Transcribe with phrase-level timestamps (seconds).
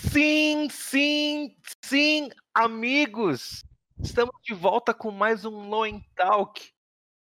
[0.00, 3.64] Sim, sim, sim, amigos!
[4.00, 6.72] Estamos de volta com mais um Loen Talk.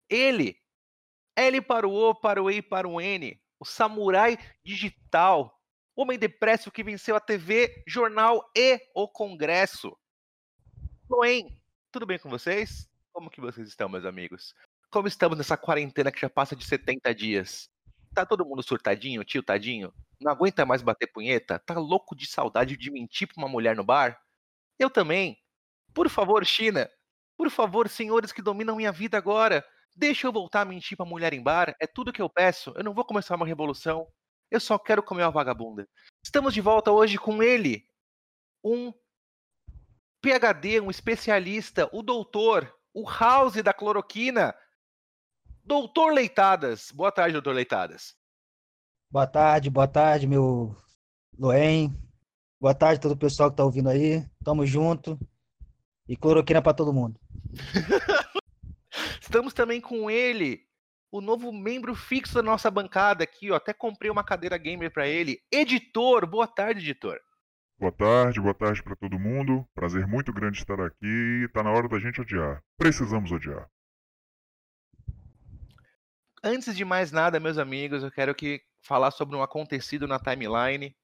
[0.09, 0.57] Ele,
[1.37, 5.61] L para o O, para o E para o N, o samurai digital,
[5.95, 9.95] homem depresso que venceu a TV, jornal e o Congresso.
[11.11, 11.61] Loen,
[11.93, 12.89] tudo bem com vocês?
[13.13, 14.55] Como que vocês estão, meus amigos?
[14.91, 17.69] Como estamos nessa quarentena que já passa de 70 dias?
[18.15, 19.93] Tá todo mundo surtadinho, tio tadinho?
[20.23, 21.59] Não aguenta mais bater punheta?
[21.59, 24.19] Tá louco de saudade de mentir pra uma mulher no bar?
[24.79, 25.37] Eu também.
[25.93, 26.89] Por favor, China.
[27.37, 29.65] Por favor, senhores que dominam minha vida agora.
[29.95, 31.75] Deixa eu voltar a mentir pra mulher em bar.
[31.81, 32.73] É tudo que eu peço.
[32.77, 34.07] Eu não vou começar uma revolução.
[34.51, 35.89] Eu só quero comer uma vagabunda.
[36.25, 37.87] Estamos de volta hoje com ele.
[38.63, 38.93] Um
[40.23, 44.55] PhD, um especialista, o doutor, o House da cloroquina.
[45.65, 46.91] Doutor Leitadas.
[46.93, 48.15] Boa tarde, doutor Leitadas.
[49.13, 50.75] Boa tarde, boa tarde, meu
[51.39, 51.95] Loen.
[52.59, 54.27] Boa tarde a todo o pessoal que tá ouvindo aí.
[54.43, 55.19] Tamo junto.
[56.09, 57.21] E cloroquina para todo mundo.
[59.21, 60.63] Estamos também com ele,
[61.11, 63.57] o novo membro fixo da nossa bancada aqui, ó.
[63.57, 65.43] Até comprei uma cadeira gamer para ele.
[65.53, 67.21] Editor, boa tarde, editor.
[67.79, 69.69] Boa tarde, boa tarde para todo mundo.
[69.75, 71.47] Prazer muito grande estar aqui.
[71.53, 72.65] Tá na hora da gente odiar.
[72.79, 73.69] Precisamos odiar.
[76.43, 80.95] Antes de mais nada, meus amigos, eu quero que falar sobre um acontecido na timeline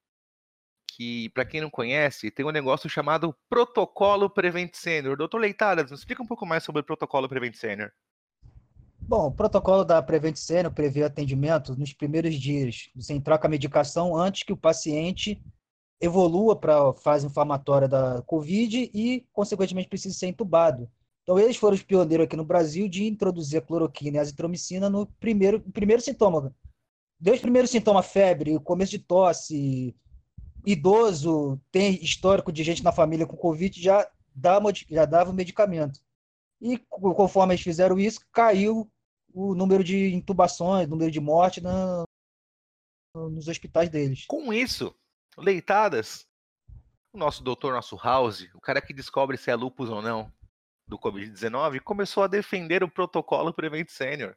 [0.98, 5.16] que, para quem não conhece, tem um negócio chamado Protocolo Prevent Senior.
[5.16, 7.92] Doutor Leitadas, nos explica um pouco mais sobre o Protocolo Prevent Senior.
[9.00, 14.14] Bom, o protocolo da Prevent Senior prevê atendimento nos primeiros dias, sem troca a medicação
[14.14, 15.40] antes que o paciente
[16.00, 20.90] evolua para a fase inflamatória da Covid e, consequentemente, precise ser entubado.
[21.22, 24.90] Então, eles foram os pioneiros aqui no Brasil de introduzir a cloroquina e a azitromicina
[24.90, 26.54] no primeiro, primeiro sintoma,
[27.18, 29.96] deu os primeiros sintomas, febre, começo de tosse,
[30.64, 36.00] idoso, tem histórico de gente na família com Covid, já, dá, já dava o medicamento.
[36.60, 38.90] E conforme eles fizeram isso, caiu
[39.32, 42.04] o número de intubações, número de morte na,
[43.14, 44.24] nos hospitais deles.
[44.26, 44.94] Com isso,
[45.36, 46.26] leitadas,
[47.12, 50.32] o nosso doutor, nosso House, o cara que descobre se é lupus ou não
[50.86, 54.34] do Covid-19, começou a defender o protocolo Prevent Senior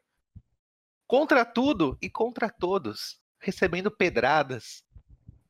[1.06, 4.82] contra tudo e contra todos, recebendo pedradas,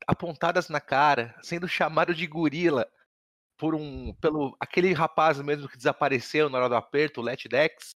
[0.07, 2.87] apontadas na cara, sendo chamado de gorila
[3.57, 7.95] por um pelo aquele rapaz mesmo que desapareceu na hora do aperto, o Let Dex.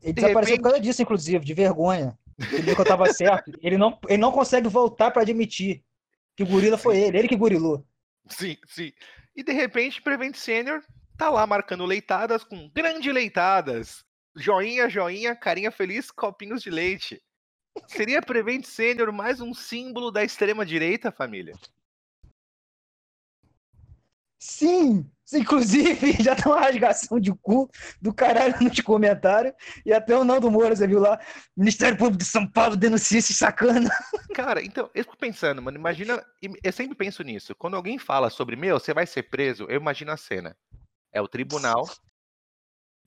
[0.00, 0.62] Ele de desapareceu repente...
[0.62, 2.18] por causa disso, inclusive, de vergonha.
[2.52, 3.52] Ele viu que eu tava certo.
[3.60, 5.84] Ele não, ele não consegue voltar para admitir
[6.34, 7.84] que o gorila foi ele, ele que gorilou.
[8.28, 8.92] Sim, sim.
[9.36, 10.82] E de repente, Prevent Senior
[11.16, 14.04] tá lá marcando leitadas com grande leitadas,
[14.36, 17.20] Joinha, joinha, carinha feliz, copinhos de leite.
[17.88, 21.54] Seria Prevent Senior mais um símbolo da extrema direita, família?
[24.38, 25.10] Sim!
[25.32, 27.68] Inclusive, já tá uma rasgação de cu
[28.00, 29.54] do caralho nos comentários.
[29.84, 31.20] E até o Nando Moura, você viu lá?
[31.56, 33.90] Ministério Público de São Paulo denuncia esse sacana.
[34.34, 36.24] Cara, então, eu fico pensando, mano, imagina.
[36.62, 37.54] Eu sempre penso nisso.
[37.54, 40.56] Quando alguém fala sobre, meu, você vai ser preso, eu imagino a cena.
[41.12, 41.88] É o tribunal,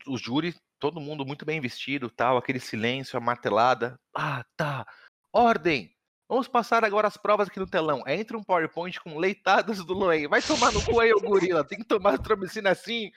[0.08, 3.98] os júris todo mundo muito bem vestido, tal, aquele silêncio, a martelada.
[4.14, 4.86] Ah, tá.
[5.32, 5.96] Ordem!
[6.28, 8.04] Vamos passar agora as provas aqui no telão.
[8.06, 10.28] Entra um PowerPoint com leitadas do Loen.
[10.28, 11.64] Vai tomar no cu aí, o gorila.
[11.64, 13.14] Tem que tomar tromicina assim,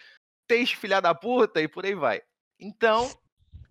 [0.47, 2.23] teixe filha da puta e por aí vai.
[2.61, 3.11] Então,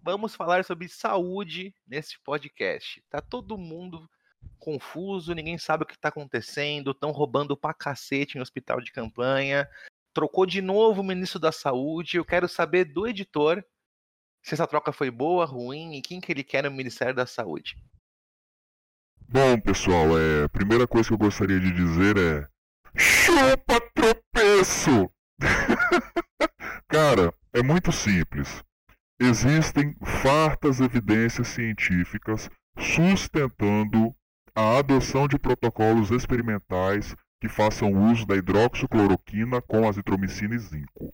[0.04, 3.02] vamos falar sobre saúde nesse podcast.
[3.10, 4.10] Tá todo mundo
[4.60, 9.70] confuso, ninguém sabe o que tá acontecendo, estão roubando pra cacete em hospital de campanha.
[10.14, 12.18] Trocou de novo o ministro da Saúde.
[12.18, 13.64] Eu quero saber do editor
[14.46, 17.76] se essa troca foi boa, ruim e quem que ele quer no Ministério da Saúde.
[19.28, 22.48] Bom, pessoal, é, a primeira coisa que eu gostaria de dizer é
[22.96, 25.12] chupa tropeço!
[26.88, 28.64] Cara, é muito simples.
[29.20, 32.48] Existem fartas evidências científicas
[32.78, 34.14] sustentando
[34.54, 41.12] a adoção de protocolos experimentais que façam uso da hidroxicloroquina com azitromicina e zinco.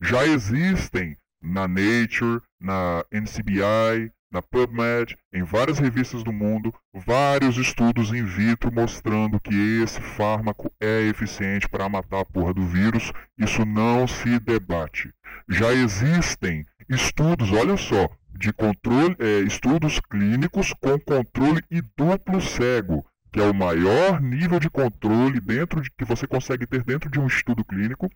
[0.00, 8.12] Já existem na Nature, na NCBI, na PubMed, em várias revistas do mundo, vários estudos
[8.12, 13.12] in vitro mostrando que esse fármaco é eficiente para matar a porra do vírus.
[13.36, 15.12] Isso não se debate.
[15.48, 23.04] Já existem estudos, olha só, de controle, é, estudos clínicos com controle e duplo cego
[23.30, 27.20] que é o maior nível de controle dentro de que você consegue ter dentro de
[27.20, 28.08] um estudo clínico,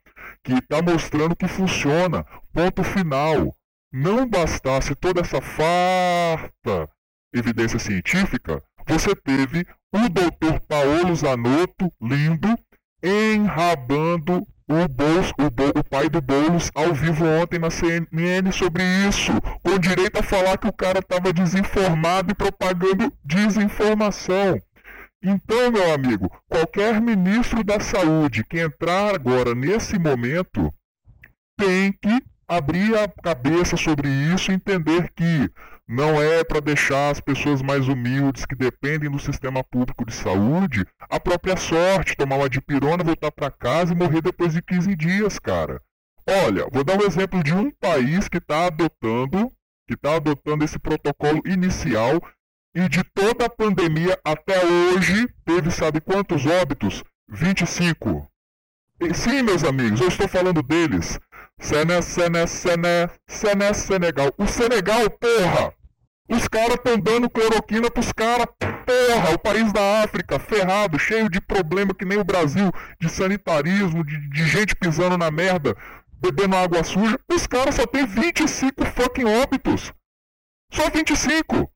[0.43, 2.25] que está mostrando que funciona.
[2.53, 3.55] Ponto final.
[3.93, 6.91] Não bastasse toda essa farta
[7.33, 12.57] evidência científica, você teve o doutor Paolo Zanotto, lindo,
[13.03, 18.83] enrabando o, Boulos, o, Bo, o, pai do Boulos ao vivo ontem na CNN sobre
[19.09, 19.33] isso,
[19.63, 24.59] com direito a falar que o cara estava desinformado e propagando desinformação.
[25.27, 30.71] Então, meu amigo, qualquer ministro da saúde que entrar agora nesse momento
[31.59, 35.51] tem que abrir a cabeça sobre isso e entender que
[35.89, 40.87] não é para deixar as pessoas mais humildes que dependem do sistema público de saúde
[41.01, 45.39] a própria sorte, tomar uma dipirona, voltar para casa e morrer depois de 15 dias,
[45.39, 45.81] cara.
[46.29, 49.51] Olha, vou dar um exemplo de um país que está adotando,
[49.89, 52.21] que está adotando esse protocolo inicial
[52.75, 57.05] e de toda a pandemia até hoje teve sabe quantos óbitos?
[57.29, 58.29] 25.
[59.01, 61.19] E, sim, meus amigos, eu estou falando deles.
[61.61, 64.35] Sené, Sené, Sené, Sené, Senegal.
[64.37, 65.73] O Senegal, porra!
[66.29, 69.35] Os caras estão dando cloroquina pros caras, porra!
[69.35, 74.31] O país da África, ferrado, cheio de problema que nem o Brasil, de sanitarismo, de,
[74.31, 75.77] de gente pisando na merda,
[76.13, 77.19] bebendo água suja.
[77.29, 79.93] Os caras só tem 25 fucking óbitos.
[80.73, 81.71] Só 25!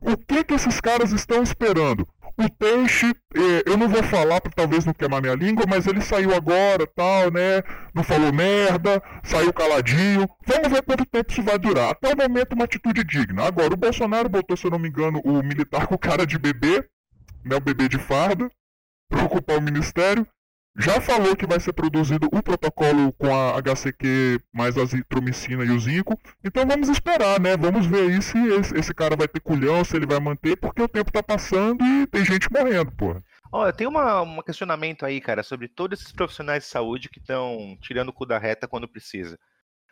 [0.00, 2.06] O que que esses caras estão esperando?
[2.40, 6.00] O Peixe, é, eu não vou falar porque talvez não queimar minha língua, mas ele
[6.00, 7.64] saiu agora, tal, né?
[7.92, 10.28] Não falou merda, saiu caladinho.
[10.46, 11.90] Vamos ver quanto tempo isso vai durar.
[11.90, 13.44] Até o momento, uma atitude digna.
[13.44, 16.88] Agora, o Bolsonaro botou, se eu não me engano, o militar com cara de bebê,
[17.44, 17.56] né?
[17.56, 18.48] O bebê de farda,
[19.08, 20.24] para ocupar o ministério.
[20.80, 25.70] Já falou que vai ser produzido o protocolo com a HCQ mais a azitromicina e
[25.70, 26.16] o zinco.
[26.44, 27.56] Então vamos esperar, né?
[27.56, 30.80] Vamos ver aí se esse, esse, cara vai ter culhão, se ele vai manter, porque
[30.80, 33.20] o tempo tá passando e tem gente morrendo, porra.
[33.50, 37.76] Olha, tem uma, um questionamento aí, cara, sobre todos esses profissionais de saúde que estão
[37.82, 39.36] tirando o cu da reta quando precisa.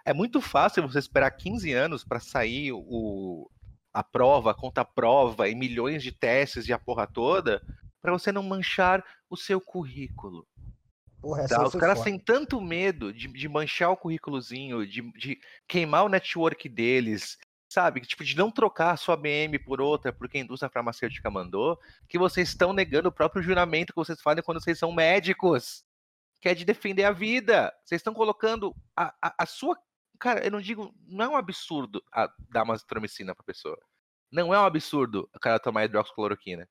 [0.04, 3.50] É muito fácil você esperar 15 anos para sair o,
[3.92, 7.60] a prova, a conta-prova e milhões de testes e a porra toda,
[8.00, 10.46] para você não manchar o seu currículo.
[11.26, 11.66] Porra, tá?
[11.66, 16.68] Os caras têm tanto medo de, de manchar o currículozinho, de, de, queimar o network
[16.68, 17.36] deles,
[17.68, 18.00] sabe?
[18.02, 22.16] Tipo, de não trocar a sua BM por outra porque a indústria farmacêutica mandou, que
[22.16, 25.84] vocês estão negando o próprio juramento que vocês fazem quando vocês são médicos,
[26.40, 27.74] que é de defender a vida.
[27.84, 29.76] Vocês estão colocando a, a, a sua.
[30.20, 30.94] Cara, eu não digo.
[31.08, 32.00] Não é um absurdo
[32.48, 33.76] dar uma azitromicina pra pessoa.
[34.30, 36.68] Não é um absurdo o cara tomar hidroxicloroquina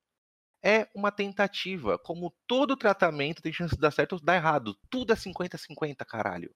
[0.66, 2.00] é uma tentativa.
[2.00, 4.76] Como todo tratamento tem chance de dar certo ou dar errado.
[4.90, 6.52] Tudo é 50-50, caralho.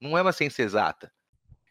[0.00, 1.12] Não é uma ciência exata.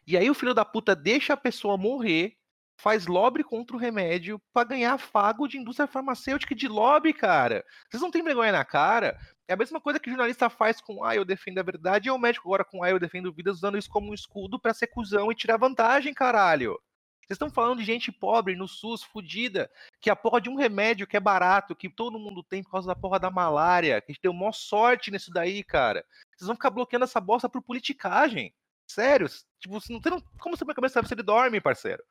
[0.06, 2.36] E aí o filho da puta deixa a pessoa morrer,
[2.76, 7.64] faz lobby contra o remédio para ganhar fago de indústria farmacêutica de lobby, cara.
[7.90, 9.18] Vocês não têm vergonha na cara?
[9.48, 12.10] É a mesma coisa que o jornalista faz com ah, eu defendo a verdade, e
[12.10, 14.88] o médico agora com ah, eu defendo vidas, usando isso como um escudo para ser
[14.88, 16.78] cuzão e tirar vantagem, caralho.
[17.26, 21.06] Vocês estão falando de gente pobre no SUS, fudida, que a porra de um remédio
[21.06, 24.14] que é barato, que todo mundo tem por causa da porra da malária, que a
[24.14, 26.04] gente deu maior sorte nisso daí, cara.
[26.36, 28.54] Vocês vão ficar bloqueando essa bosta por politicagem.
[28.86, 29.28] Sério?
[29.58, 32.02] Tipo, não tem, como você vai cabeça se ele dorme, parceiro?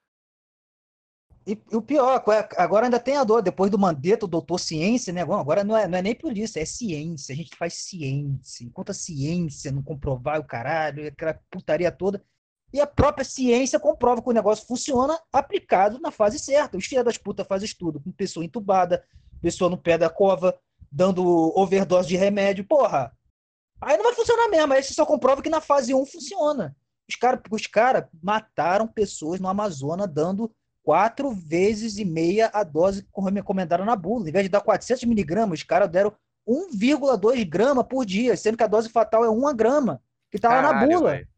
[1.45, 2.23] E, e, o pior,
[2.57, 5.21] agora ainda tem a dor, depois do mandato, doutor ciência, né?
[5.21, 7.33] Agora não é, não é nem polícia, é ciência.
[7.33, 8.63] A gente faz ciência.
[8.63, 12.23] Enquanto a ciência não comprovar o caralho, aquela putaria toda,
[12.73, 16.75] e a própria ciência comprova que o negócio funciona aplicado na fase certa.
[16.75, 19.03] Os filhos das putas fazem estudo com pessoa entubada,
[19.39, 20.57] pessoa no pé da cova,
[20.91, 21.23] dando
[21.55, 22.65] overdose de remédio.
[22.65, 23.15] Porra,
[23.79, 24.73] aí não vai funcionar mesmo.
[24.73, 26.75] Aí você só comprova que na fase 1 funciona.
[27.07, 33.05] Os caras os cara mataram pessoas no Amazonas dando quatro vezes e meia a dose
[33.31, 34.27] recomendada na bula.
[34.27, 36.11] Em vez de dar 400 miligramas, os caras deram
[36.47, 40.67] 1,2 grama por dia, sendo que a dose fatal é 1 grama, que tá Caralho,
[40.67, 41.11] lá na bula.
[41.11, 41.32] Véio.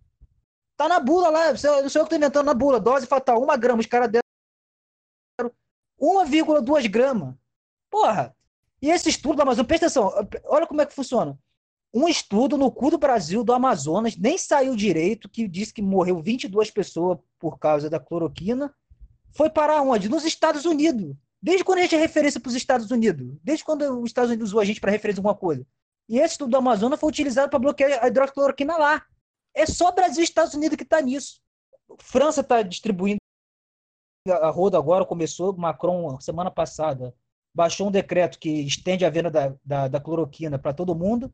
[0.77, 2.79] Tá na bula lá, não sou eu que tô inventando na bula.
[2.79, 3.79] Dose fatal, uma grama.
[3.79, 5.51] Os caras deram
[5.99, 7.37] 1,2 grama.
[7.89, 8.35] Porra!
[8.81, 10.11] E esse estudo do Amazonas, presta atenção,
[10.43, 11.39] olha como é que funciona.
[11.93, 16.21] Um estudo no cu do Brasil, do Amazonas, nem saiu direito, que disse que morreu
[16.21, 18.75] 22 pessoas por causa da cloroquina.
[19.31, 20.09] Foi para onde?
[20.09, 21.15] Nos Estados Unidos.
[21.41, 23.37] Desde quando a gente é referência para os Estados Unidos?
[23.41, 25.65] Desde quando os Estados Unidos usou a gente para referência alguma coisa?
[26.09, 29.05] E esse estudo do Amazonas foi utilizado para bloquear a hidroxicloroquina lá.
[29.55, 31.39] É só Brasil e Estados Unidos que está nisso.
[31.99, 33.19] França está distribuindo
[34.27, 37.13] a roda agora, começou, Macron, semana passada,
[37.53, 41.31] baixou um decreto que estende a venda da, da, da cloroquina para todo mundo,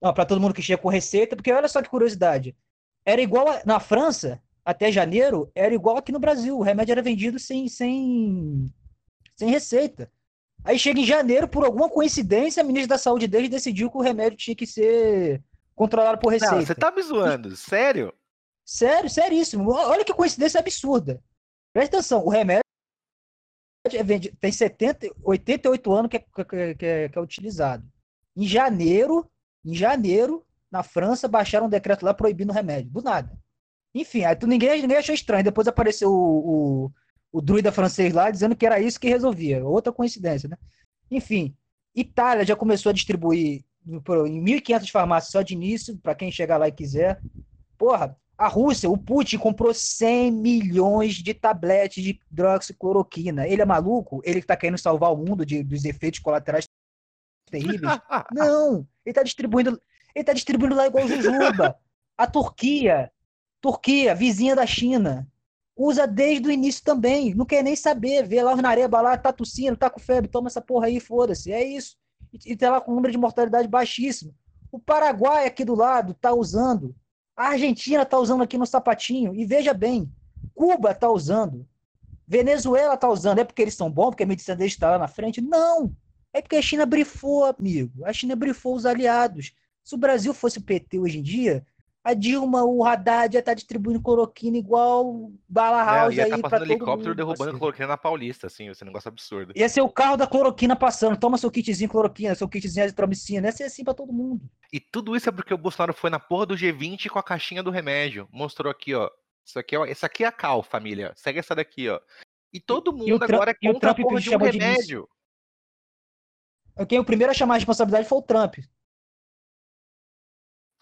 [0.00, 2.56] para todo mundo que chega com receita, porque olha só que curiosidade,
[3.04, 7.02] era igual a, na França, até janeiro, era igual aqui no Brasil, o remédio era
[7.02, 8.72] vendido sem, sem,
[9.36, 10.10] sem receita.
[10.64, 14.02] Aí chega em janeiro, por alguma coincidência, a ministra da Saúde deles decidiu que o
[14.02, 15.42] remédio tinha que ser
[15.80, 16.56] controlado por receita.
[16.56, 18.12] Não, você tá me zoando, sério?
[18.62, 19.72] Sério, seríssimo.
[19.72, 21.22] Olha que coincidência absurda.
[21.72, 22.60] Presta atenção, o remédio
[23.86, 27.82] é tem 70, 88 anos que é, que, é, que é utilizado.
[28.36, 29.26] Em janeiro,
[29.64, 32.90] Em janeiro, na França, baixaram um decreto lá proibindo o remédio.
[32.90, 33.32] Do nada.
[33.94, 35.42] Enfim, aí tu, ninguém, ninguém achou estranho.
[35.42, 36.92] Depois apareceu o, o,
[37.32, 39.64] o druida francês lá dizendo que era isso que resolvia.
[39.64, 40.58] Outra coincidência, né?
[41.10, 41.56] Enfim,
[41.94, 46.68] Itália já começou a distribuir em 1.500 farmácias só de início, para quem chegar lá
[46.68, 47.20] e quiser.
[47.78, 53.46] Porra, a Rússia, o Putin comprou 100 milhões de tabletes de hidroxicloroquina.
[53.46, 54.22] Ele é maluco?
[54.24, 56.66] Ele que tá querendo salvar o mundo de, dos efeitos colaterais
[57.50, 57.82] terríveis?
[58.32, 58.86] Não!
[59.04, 59.80] Ele tá distribuindo,
[60.14, 61.76] ele tá distribuindo lá igual Jujuba.
[62.16, 63.12] A Turquia,
[63.60, 65.28] Turquia, vizinha da China,
[65.76, 67.34] usa desde o início também.
[67.34, 68.26] Não quer nem saber.
[68.26, 71.52] Vê lá os nareba lá, tá tossindo, tá com febre, toma essa porra aí, foda-se.
[71.52, 71.99] É isso.
[72.32, 74.34] E, e tá lá com um número de mortalidade baixíssimo.
[74.70, 76.94] O Paraguai aqui do lado tá usando.
[77.36, 79.34] A Argentina tá usando aqui no sapatinho.
[79.34, 80.10] E veja bem,
[80.54, 81.66] Cuba tá usando.
[82.26, 83.38] Venezuela tá usando.
[83.38, 85.40] É porque eles são bons, porque a medicina deles está lá na frente?
[85.40, 85.94] Não.
[86.32, 88.04] É porque a China brifou, amigo.
[88.04, 89.52] A China brifou os aliados.
[89.82, 91.64] Se o Brasil fosse o PT hoje em dia,
[92.10, 96.42] a Dilma, o Haddad ia estar tá distribuindo cloroquina igual Bala House é, ia aí
[96.42, 97.58] tá para helicóptero mundo, derrubando assim.
[97.58, 99.52] cloroquina na Paulista, assim, esse negócio absurdo.
[99.56, 103.48] Ia ser o carro da cloroquina passando, toma seu kitzinho cloroquina, seu kitzinho de tromicina,
[103.48, 104.42] ia ser assim para todo mundo.
[104.72, 107.62] E tudo isso é porque o Bolsonaro foi na porra do G20 com a caixinha
[107.62, 108.28] do remédio.
[108.30, 109.10] Mostrou aqui, ó.
[109.44, 111.12] Isso aqui, ó, essa aqui é a cal, família.
[111.16, 112.00] Segue essa daqui, ó.
[112.52, 115.08] E todo mundo e agora é contra a porra de um remédio.
[116.76, 118.56] De Quem o primeiro a chamar a responsabilidade foi o Trump.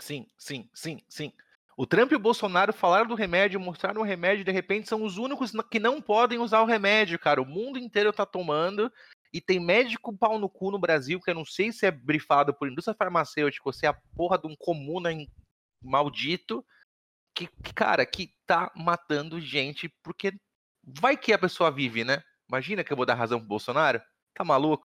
[0.00, 1.32] Sim, sim, sim, sim.
[1.76, 5.16] O Trump e o Bolsonaro falaram do remédio, mostraram o remédio, de repente são os
[5.16, 7.40] únicos que não podem usar o remédio, cara.
[7.40, 8.92] O mundo inteiro tá tomando
[9.32, 12.52] e tem médico pau no cu no Brasil, que eu não sei se é brifado
[12.52, 15.10] por indústria farmacêutica ou se é a porra de um comuna
[15.80, 16.64] maldito,
[17.34, 20.32] que, que, cara, que tá matando gente, porque
[20.82, 22.22] vai que a pessoa vive, né?
[22.48, 24.02] Imagina que eu vou dar razão pro Bolsonaro?
[24.34, 24.87] Tá maluco?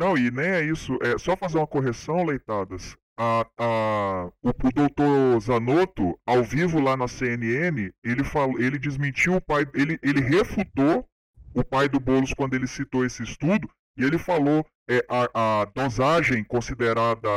[0.00, 0.98] Não, e nem é isso.
[1.02, 2.96] É só fazer uma correção, leitadas.
[3.18, 9.36] A, a, o, o doutor Zanotto, ao vivo lá na CNN, ele, falou, ele desmentiu
[9.36, 11.06] o pai, ele, ele refutou
[11.52, 15.64] o pai do Boulos quando ele citou esse estudo, e ele falou é, a, a
[15.66, 17.28] dosagem considerada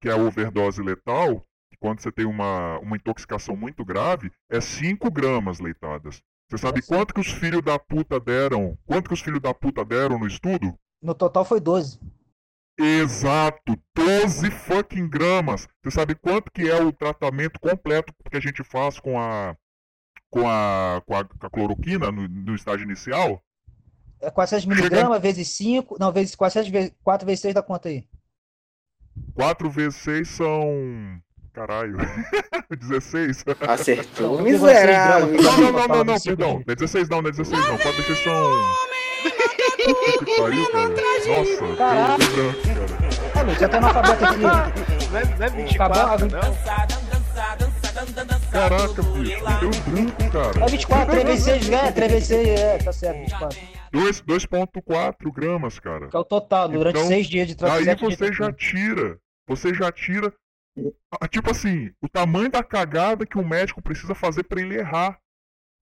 [0.00, 1.44] que é a overdose letal,
[1.80, 6.22] quando você tem uma, uma intoxicação muito grave, é 5 gramas leitadas.
[6.48, 8.78] Você sabe quanto que os filhos da puta deram?
[8.86, 10.78] Quanto que os filhos da puta deram no estudo?
[11.04, 12.00] No total foi 12.
[12.78, 15.68] Exato, 12 fucking gramas.
[15.82, 19.54] Você sabe quanto que é o tratamento completo que a gente faz com a
[20.30, 23.40] com a, com a, com a cloroquina no, no, estágio inicial?
[24.18, 28.08] É 400 miligramas vezes 5, não, vezes 400 vezes 4 vezes 6 dá quanto aí?
[29.34, 31.20] 4 vezes 6 são
[31.52, 31.98] Caralho.
[32.76, 33.44] 16?
[33.68, 35.40] Acertou, miserável.
[35.40, 36.54] Não, não, não, não, não, perdão.
[36.66, 37.78] Não é 16 não, não é 16 não.
[37.78, 38.93] 4 vezes 6 são
[39.84, 40.88] Puta que pariu, cara.
[40.88, 42.16] Nossa, Caraca.
[42.16, 42.62] branco,
[43.34, 43.54] cara.
[43.54, 44.40] Já tá analfabeto aqui.
[44.40, 46.40] Não é, não é 24, não.
[48.50, 50.64] Caraca, bicho, deu branco, cara.
[50.64, 53.58] É 24, 3 vezes 6, é, 3 vezes 6, é, tá certo, 24.
[53.92, 56.08] 2,4 gramas, cara.
[56.08, 58.06] Que é o total, durante então, 6 dias de tratamento.
[58.06, 60.32] Aí você já tira, você já tira,
[61.30, 65.18] tipo assim, o tamanho da cagada que o médico precisa fazer para ele errar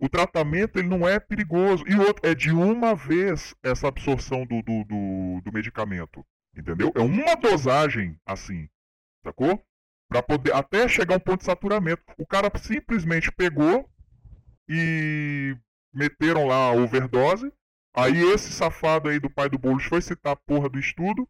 [0.02, 1.84] o tratamento ele não é perigoso.
[1.86, 6.26] E outro, é de uma vez essa absorção do, do, do, do medicamento.
[6.56, 6.90] Entendeu?
[6.96, 8.68] É uma dosagem assim.
[9.24, 9.64] Sacou?
[10.08, 12.02] Para poder até chegar um ponto de saturamento.
[12.18, 13.88] O cara simplesmente pegou
[14.68, 15.56] e
[15.94, 17.52] meteram lá a overdose.
[17.94, 21.28] Aí esse safado aí do pai do Boulos foi citar a porra do estudo.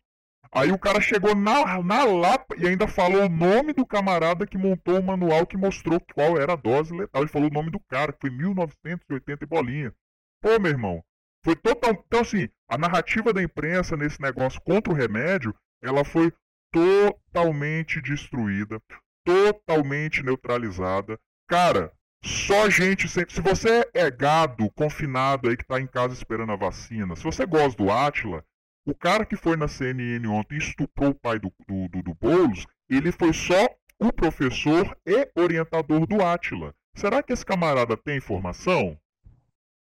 [0.54, 4.58] Aí o cara chegou na, na lapa e ainda falou o nome do camarada que
[4.58, 7.22] montou o manual que mostrou qual era a dose letal.
[7.22, 9.94] Ele falou o nome do cara, que foi 1980 e bolinha.
[10.42, 11.02] Pô, meu irmão,
[11.42, 11.92] foi total.
[12.06, 16.30] Então, assim, a narrativa da imprensa nesse negócio contra o remédio, ela foi
[16.70, 18.78] totalmente destruída,
[19.24, 21.18] totalmente neutralizada.
[21.48, 21.90] Cara,
[22.22, 23.34] só gente sempre.
[23.34, 27.46] Se você é gado, confinado aí que tá em casa esperando a vacina, se você
[27.46, 28.44] gosta do Atila,
[28.84, 32.14] o cara que foi na CNN ontem e estuprou o pai do, do, do, do
[32.14, 36.74] Boulos, ele foi só o professor e orientador do Átila.
[36.94, 38.98] Será que esse camarada tem informação?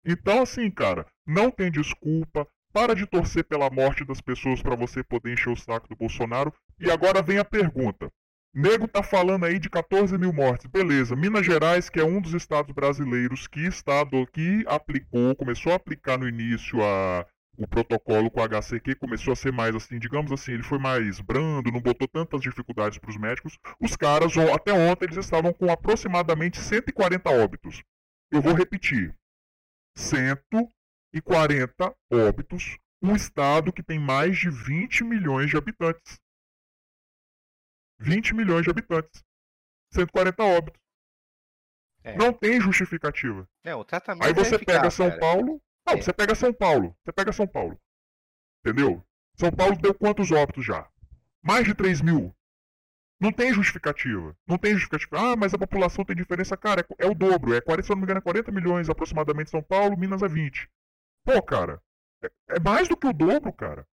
[0.05, 2.47] Então, assim, cara, não tem desculpa.
[2.73, 6.55] Para de torcer pela morte das pessoas para você poder encher o saco do Bolsonaro.
[6.79, 8.09] E agora vem a pergunta.
[8.55, 10.67] Nego tá falando aí de 14 mil mortes.
[10.67, 11.17] Beleza.
[11.17, 16.17] Minas Gerais, que é um dos estados brasileiros que, estado, que aplicou, começou a aplicar
[16.17, 17.27] no início a,
[17.59, 21.21] o protocolo com o HCQ começou a ser mais assim, digamos assim, ele foi mais
[21.21, 23.59] brando, não botou tantas dificuldades para os médicos.
[23.81, 27.83] Os caras, até ontem, eles estavam com aproximadamente 140 óbitos.
[28.31, 29.15] Eu vou repetir:
[29.97, 36.21] 140 óbitos, um estado que tem mais de 20 milhões de habitantes.
[37.99, 39.23] 20 milhões de habitantes.
[39.93, 40.81] 140 óbitos.
[42.03, 42.17] É.
[42.17, 43.47] Não tem justificativa.
[43.63, 45.21] Não, o tratamento Aí você é eficaz, pega São cara.
[45.21, 45.61] Paulo.
[45.91, 46.95] Não, você pega São Paulo.
[47.05, 47.79] Você pega São Paulo.
[48.65, 49.05] Entendeu?
[49.37, 50.89] São Paulo deu quantos óbitos já?
[51.43, 52.35] Mais de 3 mil.
[53.19, 54.37] Não tem justificativa.
[54.47, 55.33] Não tem justificativa.
[55.33, 56.57] Ah, mas a população tem diferença.
[56.57, 57.55] Cara, é, é o dobro.
[57.55, 60.29] É 40, se eu não me engano, é 40 milhões aproximadamente São Paulo, Minas é
[60.29, 60.69] 20.
[61.25, 61.83] Pô, cara.
[62.23, 63.87] É, é mais do que o dobro, cara.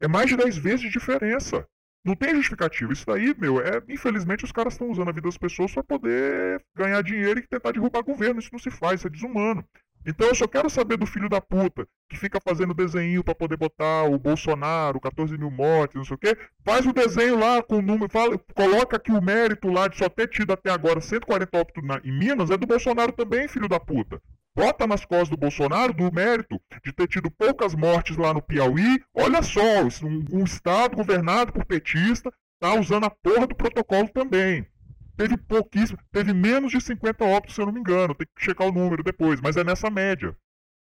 [0.00, 1.66] É mais de 10 vezes de diferença.
[2.04, 2.92] Não tem justificativa.
[2.92, 3.82] Isso daí, meu, é.
[3.88, 7.72] Infelizmente os caras estão usando a vida das pessoas para poder ganhar dinheiro e tentar
[7.72, 8.40] derrubar governo.
[8.40, 9.64] Isso não se faz, isso é desumano.
[10.06, 13.56] Então eu só quero saber do filho da puta que fica fazendo desenho para poder
[13.56, 16.36] botar o Bolsonaro, 14 mil mortes, não sei o quê.
[16.64, 20.08] Faz o desenho lá com o número, fala, coloca que o mérito lá de só
[20.08, 23.78] ter tido até agora 140 óbitos na, em Minas é do Bolsonaro também, filho da
[23.78, 24.20] puta.
[24.56, 29.00] Bota nas costas do Bolsonaro do mérito de ter tido poucas mortes lá no Piauí.
[29.14, 34.66] Olha só, um, um estado governado por petista tá usando a porra do protocolo também
[35.18, 38.14] teve pouquíssimo, teve menos de 50 óbitos, se eu não me engano.
[38.14, 40.34] Tem que checar o número depois, mas é nessa média.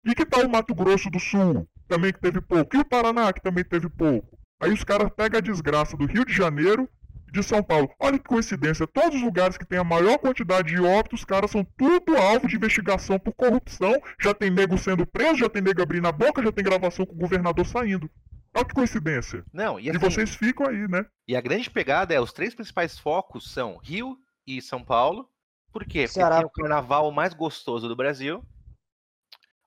[0.05, 2.77] E que tal o Mato Grosso do Sul, também que teve pouco?
[2.77, 4.37] E o Paraná, que também teve pouco?
[4.61, 6.89] Aí os caras pegam a desgraça do Rio de Janeiro
[7.29, 7.89] e de São Paulo.
[7.99, 11.53] Olha que coincidência, todos os lugares que tem a maior quantidade de óbitos, os caras
[11.53, 13.95] são tudo alvo de investigação por corrupção.
[14.21, 17.15] Já tem nego sendo preso, já tem nego abrindo a boca, já tem gravação com
[17.15, 18.11] o governador saindo.
[18.57, 19.45] Olha que coincidência.
[19.53, 21.05] Não, e, assim, e vocês ficam aí, né?
[21.27, 25.29] E a grande pegada é, os três principais focos são Rio, e São Paulo.
[25.73, 26.03] Por quê?
[26.03, 26.37] Porque Ceará.
[26.37, 28.45] tem o carnaval mais gostoso do Brasil.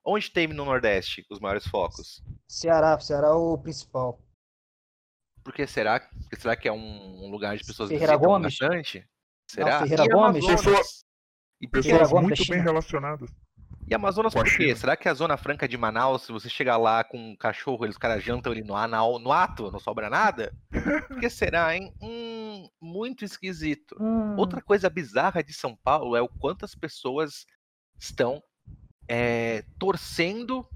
[0.04, 2.22] Onde tem no Nordeste os maiores focos?
[2.48, 4.18] Ceará, Ceará é o principal.
[5.44, 6.08] Porque será,
[6.38, 8.58] será que é um, lugar de pessoas Ferreira Gomes?
[8.58, 9.06] bastante?
[9.46, 9.80] Será?
[9.80, 10.46] Não, Ferreira e Gomes?
[10.46, 11.04] Pessoas,
[11.60, 13.30] e pessoas muito bem relacionadas.
[13.90, 14.76] E Amazonas por quê?
[14.76, 17.96] Será que a Zona Franca de Manaus, se você chegar lá com um cachorro, eles
[17.96, 20.54] caras jantam ele no, no, no ato, não sobra nada?
[21.08, 21.94] Por que será, hein?
[22.02, 22.37] Hum,
[22.80, 23.96] muito esquisito.
[24.00, 24.36] Hum.
[24.36, 27.46] Outra coisa bizarra de São Paulo é o quanto as pessoas
[27.98, 28.42] estão
[29.06, 30.68] é, torcendo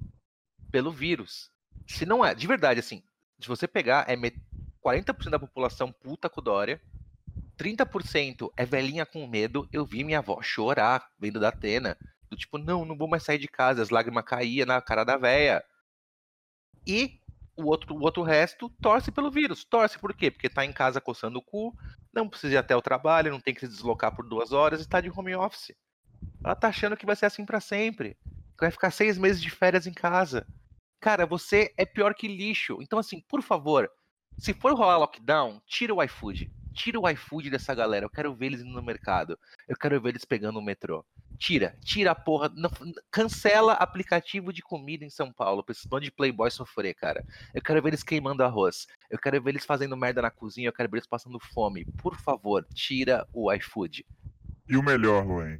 [0.70, 1.50] pelo vírus.
[1.86, 3.02] Se não é, de verdade, assim,
[3.40, 6.80] se você pegar, é 40% da população puta com Dória,
[7.58, 9.68] 30% é velhinha com medo.
[9.72, 11.96] Eu vi minha avó chorar vendo da Atena.
[12.28, 15.16] Do tipo, não, não vou mais sair de casa, as lágrimas caíam na cara da
[15.16, 15.62] véia.
[16.86, 17.20] E
[17.56, 19.64] o outro, o outro resto torce pelo vírus.
[19.64, 20.30] Torce por quê?
[20.30, 21.76] Porque tá em casa coçando o cu,
[22.12, 24.88] não precisa ir até o trabalho, não tem que se deslocar por duas horas e
[24.88, 25.74] tá de home office.
[26.44, 28.16] Ela tá achando que vai ser assim para sempre.
[28.56, 30.46] Que vai ficar seis meses de férias em casa.
[31.00, 32.78] Cara, você é pior que lixo.
[32.80, 33.90] Então, assim, por favor,
[34.38, 36.50] se for rolar lockdown, tira o iFood.
[36.72, 38.06] Tira o iFood dessa galera.
[38.06, 39.38] Eu quero ver eles indo no mercado.
[39.68, 41.04] Eu quero ver eles pegando o metrô.
[41.38, 42.50] Tira, tira a porra.
[42.54, 42.70] Não,
[43.10, 45.62] cancela aplicativo de comida em São Paulo.
[45.62, 47.24] Pra esse bando de playboy sofrer, cara.
[47.54, 48.86] Eu quero ver eles queimando arroz.
[49.10, 50.68] Eu quero ver eles fazendo merda na cozinha.
[50.68, 51.84] Eu quero ver eles passando fome.
[52.00, 54.06] Por favor, tira o iFood.
[54.68, 55.58] E o melhor, Luan,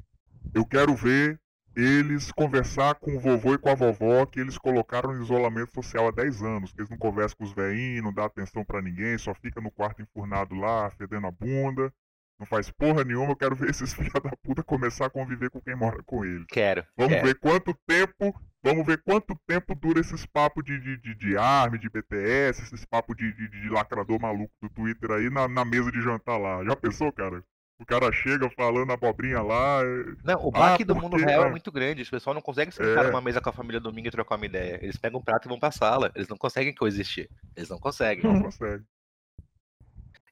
[0.55, 1.41] eu quero ver
[1.75, 6.09] eles conversar com o vovô e com a vovó que eles colocaram em isolamento social
[6.09, 9.17] há 10 anos, que eles não conversam com os veinhos, não dá atenção para ninguém,
[9.19, 11.93] só fica no quarto enfurnado lá, fedendo a bunda,
[12.39, 15.61] não faz porra nenhuma, eu quero ver esses filha da puta começar a conviver com
[15.61, 16.45] quem mora com ele.
[16.49, 16.85] Quero.
[16.97, 17.27] Vamos quero.
[17.27, 21.79] ver quanto tempo, vamos ver quanto tempo dura esses papos de, de, de, de arme,
[21.79, 25.91] de BTS, esses papos de, de, de, lacrador maluco do Twitter aí na, na mesa
[25.91, 26.65] de jantar lá.
[26.65, 27.45] Já pensou, cara?
[27.83, 29.81] O cara chega falando abobrinha lá.
[29.83, 32.03] É, não, o baque ah, do mundo real é muito grande.
[32.03, 33.09] O pessoal não consegue sentar é.
[33.09, 34.79] numa mesa com a família domingo e trocar uma ideia.
[34.81, 36.13] Eles pegam um prato e vão pra sala.
[36.15, 37.29] Eles não conseguem coexistir.
[37.57, 38.23] Eles não conseguem.
[38.23, 38.87] Não conseguem.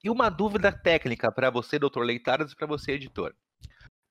[0.02, 3.34] E uma dúvida técnica para você, doutor Leitaras, e para você, editor.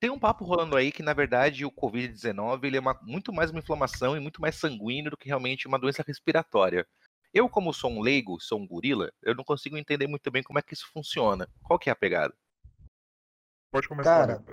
[0.01, 3.51] Tem um papo rolando aí que, na verdade, o Covid-19 ele é uma, muito mais
[3.51, 6.85] uma inflamação e muito mais sanguíneo do que realmente uma doença respiratória.
[7.33, 10.59] Eu, como sou um leigo, sou um gorila, eu não consigo entender muito bem como
[10.59, 11.47] é que isso funciona.
[11.63, 12.33] Qual que é a pegada?
[13.71, 14.27] Pode começar.
[14.27, 14.43] Cara,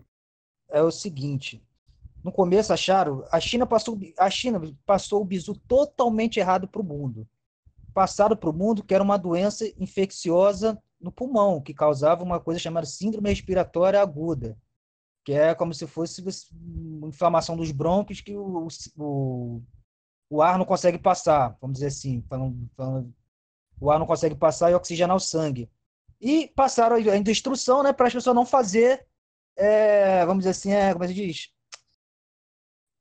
[0.69, 1.63] é o seguinte.
[2.23, 6.85] No começo acharam, a China passou, a China passou o bizu totalmente errado para o
[6.85, 7.27] mundo.
[7.95, 12.59] Passaram para o mundo que era uma doença infecciosa no pulmão, que causava uma coisa
[12.59, 14.59] chamada síndrome respiratória aguda,
[15.25, 19.63] que é como se fosse uma inflamação dos brônquios que o, o,
[20.29, 23.15] o ar não consegue passar, vamos dizer assim, falando, falando,
[23.81, 25.71] o ar não consegue passar e oxigenar o sangue.
[26.21, 29.07] E passaram a instrução né, para as pessoas não fazer,
[29.57, 31.49] é, vamos dizer assim, é, como é que se diz?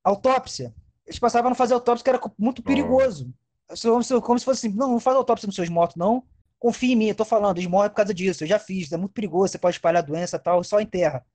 [0.04, 0.73] Autópsia.
[1.06, 3.34] Eles passavam a não fazer autópsia, que era muito perigoso.
[3.82, 6.23] Como se, como se fosse assim, não, não faz autópsia nos seus mortos, não.
[6.60, 8.97] Confia em mim, eu tô falando, eles morrem por causa disso, eu já fiz, é
[8.97, 11.25] muito perigoso, você pode espalhar doença tal, só enterra.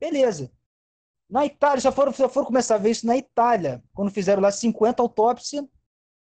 [0.00, 0.50] Beleza.
[1.28, 4.50] Na Itália, só foram, só foram começar a ver isso na Itália, quando fizeram lá
[4.50, 5.64] 50 autópsias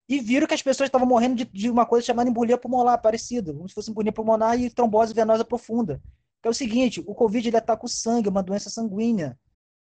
[0.09, 3.53] e viram que as pessoas estavam morrendo de, de uma coisa chamada embolia pulmonar, parecida,
[3.53, 6.01] como se fosse embolia pulmonar e trombose venosa profunda.
[6.41, 9.39] Que é o seguinte, o Covid ele ataca o sangue, é uma doença sanguínea.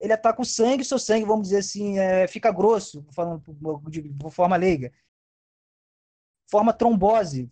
[0.01, 3.43] Ele ataca o sangue, seu sangue, vamos dizer assim, é, fica grosso, falando
[3.91, 4.91] de, forma leiga.
[6.51, 7.51] Forma trombose,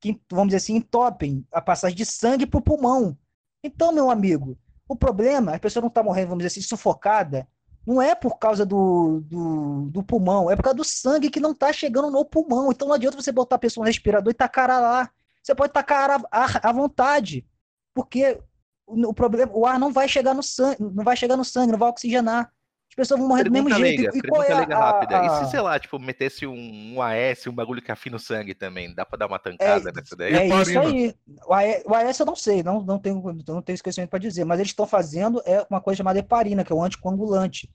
[0.00, 3.18] que, vamos dizer assim, entopem a passagem de sangue para o pulmão.
[3.62, 4.56] Então, meu amigo,
[4.88, 7.48] o problema, a pessoa não está morrendo, vamos dizer assim, sufocada,
[7.86, 11.52] não é por causa do, do, do, pulmão, é por causa do sangue que não
[11.52, 12.70] está chegando no pulmão.
[12.70, 15.10] Então não adianta você botar a pessoa no respirador e tacar lá.
[15.42, 17.46] Você pode tacar ar, ar à vontade,
[17.92, 18.40] porque
[18.86, 21.72] o, o, problema, o ar não vai chegar no sangue, não vai chegar no sangue,
[21.72, 22.50] não vai oxigenar.
[22.94, 24.16] As pessoas vão morrer pergunta do mesmo leiga, jeito.
[24.18, 25.20] E qual é a, rápida.
[25.20, 25.26] A...
[25.26, 28.54] E se, sei lá, tipo, metesse um, um AS, um bagulho que afina o sangue
[28.54, 28.94] também?
[28.94, 30.34] Dá pra dar uma tancada é, nessa daí?
[30.34, 31.14] É isso aí.
[31.46, 34.44] O AS, o AS eu não sei, não, não, tenho, não tenho esquecimento pra dizer,
[34.44, 37.68] mas eles estão fazendo é uma coisa chamada heparina, que é o anticoagulante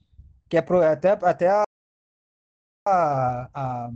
[0.50, 1.64] que é pro, até, até a,
[3.54, 3.90] a,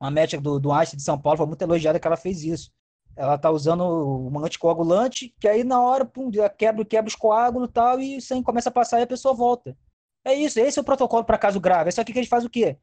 [0.00, 2.70] a médica do, do Einstein de São Paulo foi muito elogiada que ela fez isso.
[3.16, 7.72] Ela tá usando um anticoagulante, que aí na hora pum, quebra, quebra os coágulos e
[7.72, 9.76] tal, e o sangue começa a passar e a pessoa volta.
[10.28, 11.88] É isso, esse é o protocolo para caso grave.
[11.88, 12.76] É só que a gente faz o quê?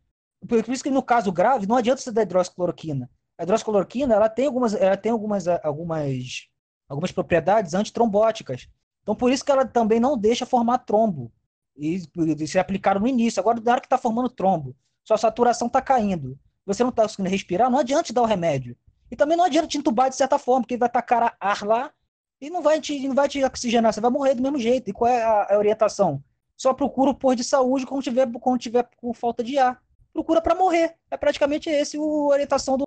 [0.48, 3.08] Por, isso que no caso grave, não adianta você dar hidroxicloroquina.
[3.38, 6.48] A hidroxicloroquina, ela tem algumas, ela tem algumas, algumas,
[6.90, 8.68] algumas propriedades antitrombóticas.
[9.04, 11.32] Então, por isso que ela também não deixa formar trombo
[11.78, 13.40] e, e se aplicaram no início.
[13.40, 17.30] Agora, na hora que está formando trombo, sua saturação está caindo, você não está conseguindo
[17.30, 18.76] respirar, não adianta dar o remédio.
[19.12, 21.92] E também não adianta te entubar de certa forma, porque vai tacar ar lá
[22.42, 24.90] e não vai te, não vai te oxigenar, você vai morrer do mesmo jeito.
[24.90, 26.24] E qual é a, a orientação?
[26.58, 29.82] Só procura posto de saúde quando tiver, quando tiver com falta de ar.
[30.14, 30.96] Procura para morrer.
[31.12, 32.86] É praticamente esse a orientação do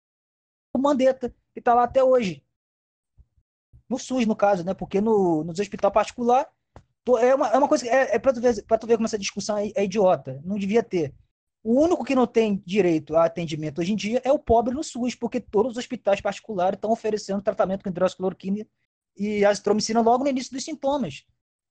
[0.77, 2.43] Mandetta, que está lá até hoje.
[3.89, 4.75] No SUS, no caso, né?
[4.75, 6.49] Porque no, nos hospital particular
[7.17, 7.87] é uma, é uma coisa.
[7.87, 10.41] É, é para tu, ver, tu ver como essa discussão é, é, idiota.
[10.45, 11.15] Não devia ter.
[11.63, 14.85] O único que não tem direito a atendimento hoje em dia é o pobre no
[14.85, 18.67] SUS, porque todos os hospitais particulares estão oferecendo tratamento com hidroxicloroquina
[19.17, 21.25] e azitromicina logo no início dos sintomas.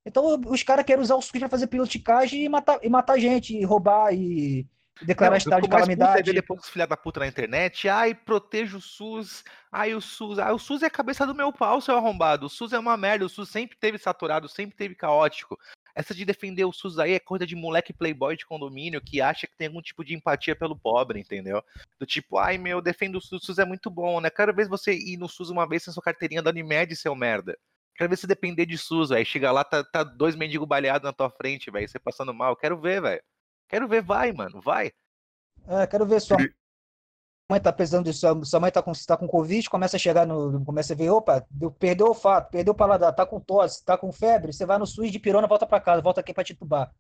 [0.05, 3.55] Então os caras querem usar o SUS para fazer piloticagem e matar, e matar gente,
[3.55, 4.65] e roubar e
[5.01, 6.33] declarar não, estado de calamidade.
[6.33, 10.51] depois os filha da puta na internet, ai, proteja o SUS, ai, o SUS, ai,
[10.51, 13.25] o SUS é a cabeça do meu pau, seu arrombado, o SUS é uma merda,
[13.25, 15.57] o SUS sempre teve saturado, sempre teve caótico.
[15.93, 19.47] Essa de defender o SUS aí é coisa de moleque playboy de condomínio que acha
[19.47, 21.63] que tem algum tipo de empatia pelo pobre, entendeu?
[21.99, 24.29] Do tipo, ai meu, defendo o SUS, o SUS é muito bom, né?
[24.29, 27.57] Quero ver você ir no SUS uma vez sem sua carteirinha da Unimed, seu merda.
[27.97, 29.25] Quero ver você depender de SUS, velho.
[29.25, 31.89] Chega lá, tá, tá dois mendigos baleados na tua frente, velho.
[31.89, 32.55] Você passando mal.
[32.55, 33.21] Quero ver, velho.
[33.67, 34.91] Quero ver, vai, mano, vai.
[35.67, 36.38] É, quero ver só.
[36.38, 36.47] Sua
[37.49, 40.63] mãe tá precisando disso, sua mãe tá com, tá com Covid, começa a chegar no.
[40.65, 41.45] Começa a ver, opa,
[41.79, 44.86] perdeu o olfato, perdeu o paladar, tá com tosse, tá com febre, você vai no
[44.86, 46.91] SUS de pirona, volta para casa, volta aqui para Titubá.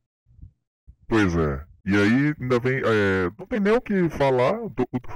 [1.07, 1.65] Pois é.
[1.85, 2.79] E aí ainda vem.
[2.79, 4.61] É, não tem nem o que falar.
[4.61, 4.73] O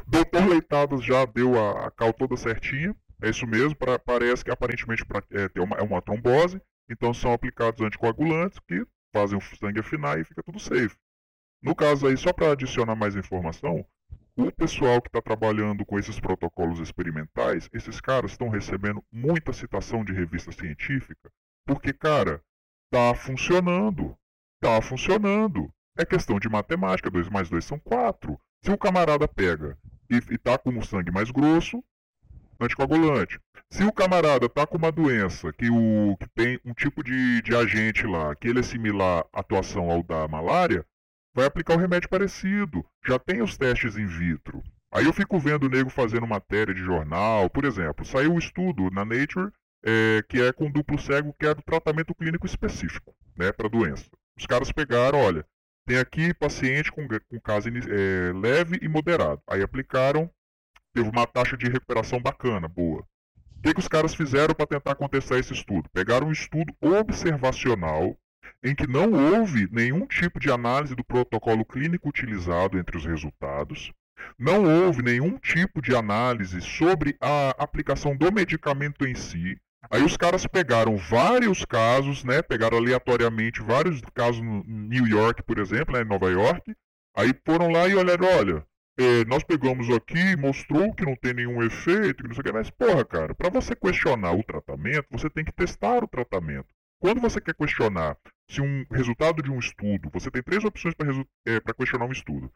[0.07, 2.95] doutor Leitados já deu a, a cal toda certinha.
[3.21, 3.75] É isso mesmo.
[3.75, 6.61] Pra, parece que aparentemente pra, é, tem uma, é uma trombose.
[6.89, 10.95] Então são aplicados anticoagulantes que fazem o sangue afinar e fica tudo safe.
[11.61, 13.85] No caso aí, só para adicionar mais informação,
[14.35, 20.03] o pessoal que está trabalhando com esses protocolos experimentais, esses caras estão recebendo muita citação
[20.03, 21.31] de revista científica,
[21.65, 22.41] porque, cara,
[22.89, 24.17] tá funcionando.
[24.59, 25.71] Tá funcionando.
[25.97, 28.39] É questão de matemática, 2 mais 2 são 4.
[28.63, 29.77] Se o camarada pega
[30.09, 31.83] e, e tá com o sangue mais grosso,
[32.65, 33.39] anticoagulante.
[33.69, 37.55] Se o camarada tá com uma doença que, o, que tem um tipo de, de
[37.55, 40.85] agente lá, que ele é similar à atuação ao da malária,
[41.33, 42.85] vai aplicar um remédio parecido.
[43.05, 44.61] Já tem os testes in vitro.
[44.93, 47.49] Aí eu fico vendo o nego fazendo matéria de jornal.
[47.49, 49.51] Por exemplo, saiu um estudo na Nature
[49.83, 54.09] é, que é com duplo cego, que é do tratamento clínico específico né, para doença.
[54.37, 55.45] Os caras pegaram, olha,
[55.85, 59.41] tem aqui paciente com, com caso é, leve e moderado.
[59.47, 60.29] Aí aplicaram,
[60.93, 63.05] teve uma taxa de recuperação bacana, boa.
[63.57, 65.89] O que, que os caras fizeram para tentar contestar esse estudo?
[65.93, 68.17] Pegaram um estudo observacional
[68.63, 73.91] em que não houve nenhum tipo de análise do protocolo clínico utilizado entre os resultados,
[74.37, 79.57] não houve nenhum tipo de análise sobre a aplicação do medicamento em si.
[79.89, 82.41] Aí os caras pegaram vários casos, né?
[82.41, 86.75] Pegaram aleatoriamente vários casos no New York, por exemplo, né, em Nova York.
[87.15, 88.65] Aí foram lá e olharam, olha,
[88.97, 92.51] é, nós pegamos aqui, mostrou que não tem nenhum efeito, que não sei o que,
[92.51, 96.67] mas porra, cara, para você questionar o tratamento, você tem que testar o tratamento.
[96.99, 98.15] Quando você quer questionar
[98.49, 101.09] se um resultado de um estudo, você tem três opções para
[101.47, 102.51] é, questionar um estudo.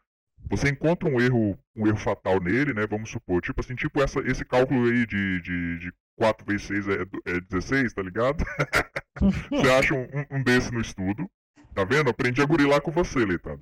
[0.48, 2.86] Você encontra um erro, um erro fatal nele, né?
[2.86, 6.88] Vamos supor, tipo assim, tipo essa, esse cálculo aí de, de, de 4 vezes 6
[6.88, 6.92] é,
[7.26, 8.44] é 16, tá ligado?
[9.50, 11.28] você acha um, um, desse no estudo,
[11.74, 12.10] tá vendo?
[12.10, 13.60] Aprendi a gurilar com você, Leitado.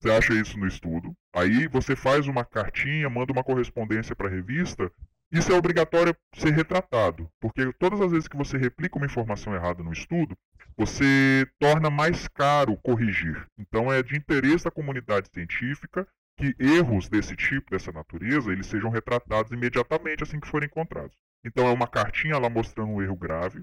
[0.00, 4.30] Você acha isso no estudo, aí você faz uma cartinha, manda uma correspondência para a
[4.30, 4.90] revista
[5.30, 9.82] Isso é obrigatório ser retratado, porque todas as vezes que você replica uma informação errada
[9.82, 10.36] no estudo,
[10.76, 13.46] você torna mais caro corrigir.
[13.58, 18.90] Então é de interesse da comunidade científica que erros desse tipo, dessa natureza, eles sejam
[18.90, 21.16] retratados imediatamente assim que forem encontrados.
[21.44, 23.62] Então é uma cartinha lá mostrando um erro grave.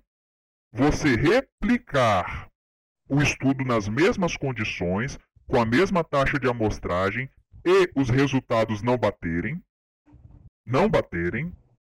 [0.72, 2.48] Você replicar
[3.10, 5.18] o estudo nas mesmas condições,
[5.48, 7.30] com a mesma taxa de amostragem
[7.66, 9.62] e os resultados não baterem,
[10.66, 11.52] não baterem,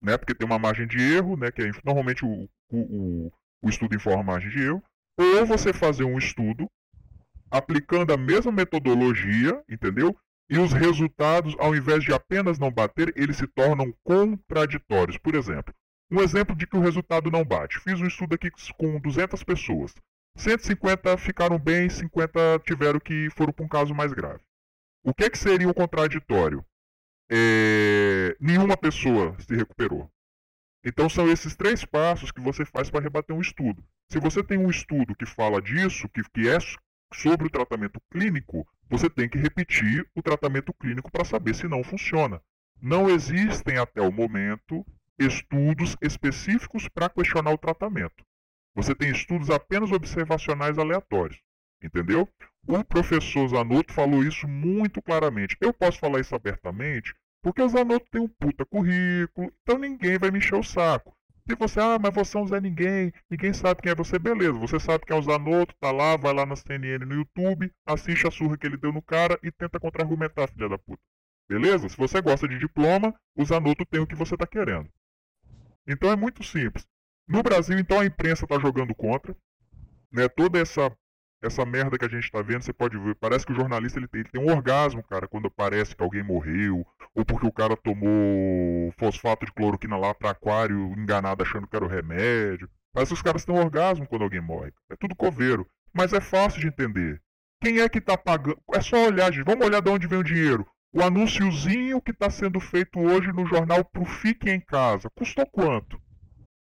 [0.03, 0.17] né?
[0.17, 1.51] Porque tem uma margem de erro, né?
[1.51, 3.33] Que é, normalmente o, o,
[3.63, 4.83] o estudo informa margem de erro.
[5.19, 6.71] Ou você fazer um estudo
[7.51, 10.17] aplicando a mesma metodologia, entendeu?
[10.51, 15.19] E os resultados, ao invés de apenas não bater, eles se tornam contraditórios.
[15.19, 15.75] Por exemplo,
[16.11, 17.79] um exemplo de que o resultado não bate.
[17.81, 19.95] Fiz um estudo aqui com 200 pessoas.
[20.39, 24.41] 150 ficaram bem, 50 tiveram que foram para um caso mais grave.
[25.03, 26.65] O que, é que seria o contraditório?
[27.31, 28.37] É...
[28.41, 30.11] Nenhuma pessoa se recuperou.
[30.85, 33.85] Então são esses três passos que você faz para rebater um estudo.
[34.11, 36.57] Se você tem um estudo que fala disso, que, que é
[37.13, 41.83] sobre o tratamento clínico, você tem que repetir o tratamento clínico para saber se não
[41.83, 42.41] funciona.
[42.81, 44.87] Não existem até o momento
[45.19, 48.25] estudos específicos para questionar o tratamento.
[48.79, 51.41] Você tem estudos apenas observacionais aleatórios.
[51.83, 52.29] Entendeu?
[52.65, 55.57] O professor Zanotto falou isso muito claramente.
[55.61, 57.13] Eu posso falar isso abertamente
[57.43, 61.13] porque o Zanotto tem um puta currículo, então ninguém vai me encher o saco.
[61.49, 64.53] Se você, ah, mas você é um Zé Ninguém, ninguém sabe quem é você, beleza.
[64.53, 68.29] Você sabe quem é o Zanotto, tá lá, vai lá na CNN no YouTube, assiste
[68.29, 71.03] a surra que ele deu no cara e tenta contra-argumentar, filha da puta.
[71.49, 71.89] Beleza?
[71.89, 74.89] Se você gosta de diploma, o Zanotto tem o que você tá querendo.
[75.85, 76.87] Então é muito simples.
[77.29, 79.37] No Brasil, então, a imprensa tá jogando contra.
[80.11, 80.29] Né?
[80.29, 80.91] Toda essa
[81.43, 84.09] essa merda que a gente tá vendo, você pode ver, parece que o jornalista ele
[84.09, 87.77] tem, ele tem, um orgasmo, cara, quando parece que alguém morreu, ou porque o cara
[87.77, 92.69] tomou fosfato de cloroquina lá para aquário, enganado achando que era o remédio.
[92.93, 94.73] Parece que os caras têm um orgasmo quando alguém morre.
[94.91, 95.67] É tudo coveiro.
[95.93, 97.21] Mas é fácil de entender.
[97.63, 98.61] Quem é que tá pagando?
[98.73, 99.45] É só olhar, gente.
[99.45, 100.67] Vamos olhar de onde vem o dinheiro.
[100.93, 105.09] O anúnciozinho que está sendo feito hoje no jornal pro Fique em Casa.
[105.15, 106.01] Custou quanto?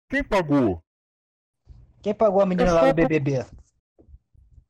[0.08, 0.82] Quem pagou?
[2.02, 3.44] Quem pagou a menina é lá do BBB?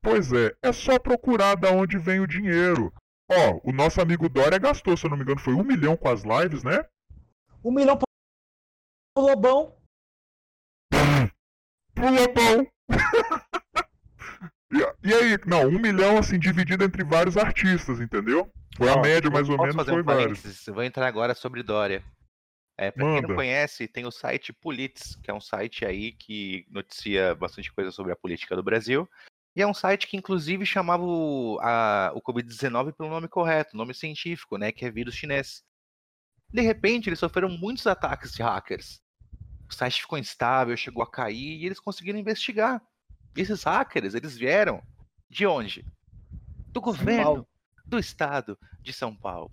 [0.01, 2.91] Pois é, é só procurar da onde vem o dinheiro.
[3.29, 6.09] Ó, o nosso amigo Dória gastou, se eu não me engano, foi um milhão com
[6.09, 6.83] as lives, né?
[7.63, 8.07] Um milhão pro
[9.23, 9.75] Lobão.
[11.93, 12.67] pro Lobão.
[14.71, 18.49] e, e, aí, não, um milhão assim, dividido entre vários artistas, entendeu?
[18.75, 20.65] Foi a média, mais ou menos, foi um vários.
[20.67, 22.03] Vou entrar agora sobre Dória.
[22.77, 23.19] É, pra Manda.
[23.19, 27.73] quem não conhece, tem o site Politics, que é um site aí que noticia bastante
[27.73, 29.09] coisa sobre a política do Brasil.
[29.55, 34.55] E é um site que, inclusive, chamava o, o Covid-19 pelo nome correto, nome científico,
[34.55, 34.71] né?
[34.71, 35.63] Que é vírus chinês.
[36.53, 39.01] De repente, eles sofreram muitos ataques de hackers.
[39.67, 42.79] O site ficou instável, chegou a cair e eles conseguiram investigar.
[43.35, 44.83] E esses hackers, eles vieram
[45.27, 45.83] de onde?
[46.67, 47.47] Do governo
[47.83, 49.51] do estado de São Paulo.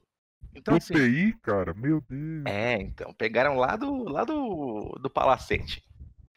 [0.55, 2.45] Então, do assim, cara, meu Deus.
[2.47, 5.83] É, então, pegaram lá do, lá do, do palacete.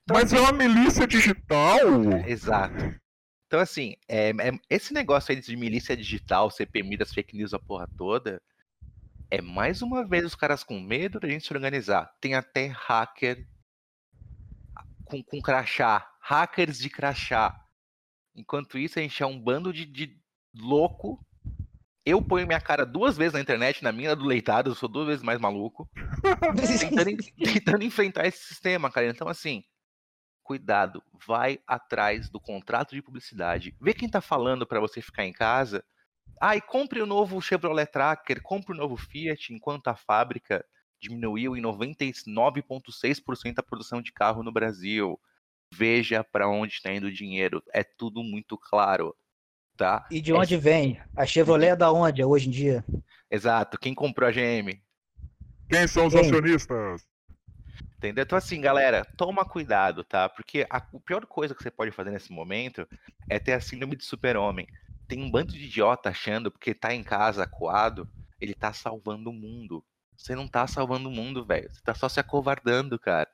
[0.04, 1.78] Então, Mas assim, é uma milícia digital?
[2.26, 3.00] Exato.
[3.46, 7.60] Então, assim, é, é, esse negócio aí de milícia digital, CPMI das fake news, a
[7.60, 8.42] porra toda,
[9.30, 12.14] é mais uma vez os caras com medo da gente se organizar.
[12.20, 13.48] Tem até hacker
[15.06, 17.58] com, com crachá, hackers de crachá.
[18.36, 20.20] Enquanto isso, a gente é um bando de, de
[20.56, 21.26] louco.
[22.08, 25.08] Eu ponho minha cara duas vezes na internet, na minha do leitado, eu sou duas
[25.08, 25.90] vezes mais maluco.
[26.80, 29.10] tentando, tentando enfrentar esse sistema, cara.
[29.10, 29.62] Então, assim,
[30.42, 35.34] cuidado, vai atrás do contrato de publicidade, vê quem está falando para você ficar em
[35.34, 35.84] casa.
[36.40, 40.66] Ah, e compre o novo Chevrolet Tracker, compre o novo Fiat, enquanto a fábrica
[41.02, 45.20] diminuiu em 99,6% a produção de carro no Brasil.
[45.74, 49.14] Veja para onde está indo o dinheiro, é tudo muito claro.
[49.78, 50.08] Tá?
[50.10, 50.58] E de onde é...
[50.58, 51.00] vem?
[51.16, 52.84] A Chevrolet é da onde hoje em dia?
[53.30, 54.82] Exato, quem comprou a GM?
[55.70, 56.22] Quem são os quem?
[56.22, 57.06] acionistas?
[57.98, 58.24] Entendeu?
[58.24, 60.30] Então, assim, galera, toma cuidado, tá?
[60.30, 62.88] Porque a, a pior coisa que você pode fazer nesse momento
[63.30, 64.68] é ter a síndrome de super-homem.
[65.08, 68.08] Tem um bando de idiota achando, porque tá em casa acuado,
[68.40, 69.84] ele tá salvando o mundo.
[70.16, 71.72] Você não tá salvando o mundo, velho.
[71.72, 73.30] Você tá só se acovardando, cara.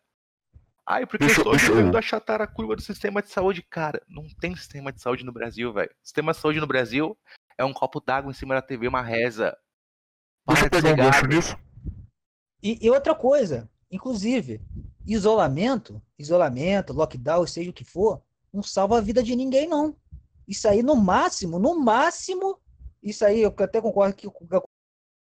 [0.86, 3.62] Ai, porque eu estou tentando achatar a curva do sistema de saúde.
[3.62, 5.94] Cara, não tem sistema de saúde no Brasil, velho.
[6.04, 7.18] Sistema de saúde no Brasil
[7.58, 9.58] é um copo d'água em cima da TV, uma reza.
[10.46, 11.58] Para deixa eu pegar um gancho nisso.
[12.62, 14.60] E, e outra coisa, Inclusive,
[15.06, 19.96] isolamento, isolamento, lockdown, seja o que for, não salva a vida de ninguém, não.
[20.48, 22.60] Isso aí, no máximo, no máximo,
[23.04, 24.28] isso aí eu até concordo que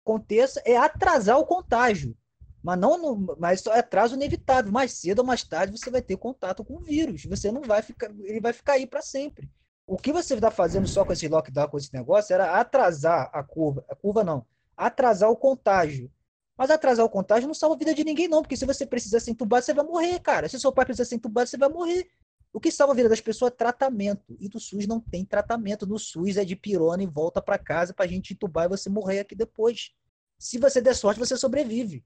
[0.06, 2.16] aconteça, é atrasar o contágio.
[2.62, 4.72] Mas não, no, mas é atraso inevitável.
[4.72, 7.26] Mais cedo ou mais tarde você vai ter contato com o vírus.
[7.26, 9.50] Você não vai ficar, ele vai ficar aí para sempre.
[9.88, 13.44] O que você está fazendo só com esse lockdown, com esse negócio, era atrasar a
[13.44, 13.84] curva.
[13.90, 14.46] A curva não,
[14.78, 16.12] atrasar o contágio.
[16.58, 19.20] Mas atrasar o contágio não salva a vida de ninguém, não, porque se você precisa
[19.20, 20.50] ser entubado, você vai morrer, cara.
[20.50, 22.08] Se seu pai precisa ser entubado, você vai morrer.
[22.52, 24.36] O que salva a vida das pessoas é tratamento.
[24.40, 25.88] E do SUS não tem tratamento.
[25.88, 29.20] No SUS é de pirona e volta para casa para gente entubar e você morrer
[29.20, 29.92] aqui depois.
[30.38, 32.04] Se você der sorte, você sobrevive.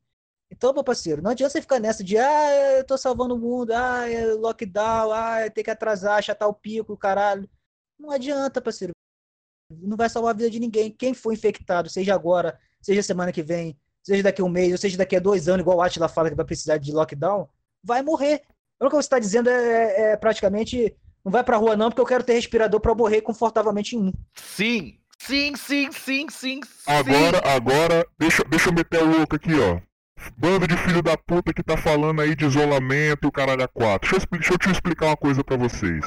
[0.53, 3.71] Então, meu parceiro, não adianta você ficar nessa de ah, eu tô salvando o mundo,
[3.71, 7.49] ah, é lockdown, ah, tem que atrasar, achatar o pico, caralho.
[7.99, 8.93] Não adianta, parceiro.
[9.71, 10.91] Não vai salvar a vida de ninguém.
[10.91, 14.77] Quem for infectado, seja agora, seja semana que vem, seja daqui a um mês, ou
[14.77, 17.49] seja daqui a dois anos, igual o Atila fala que vai precisar de lockdown,
[17.83, 18.43] vai morrer.
[18.79, 22.01] O que você está dizendo é, é, é, praticamente não vai pra rua não, porque
[22.01, 24.13] eu quero ter respirador para morrer confortavelmente em um.
[24.35, 26.59] Sim, sim, sim, sim, sim.
[26.85, 27.49] Agora, sim.
[27.49, 29.81] agora, deixa, deixa eu meter o louco aqui, ó.
[30.37, 34.09] Bando de filho da puta que tá falando aí de isolamento, caralho a quatro.
[34.09, 36.05] Deixa eu, deixa eu te explicar uma coisa para vocês.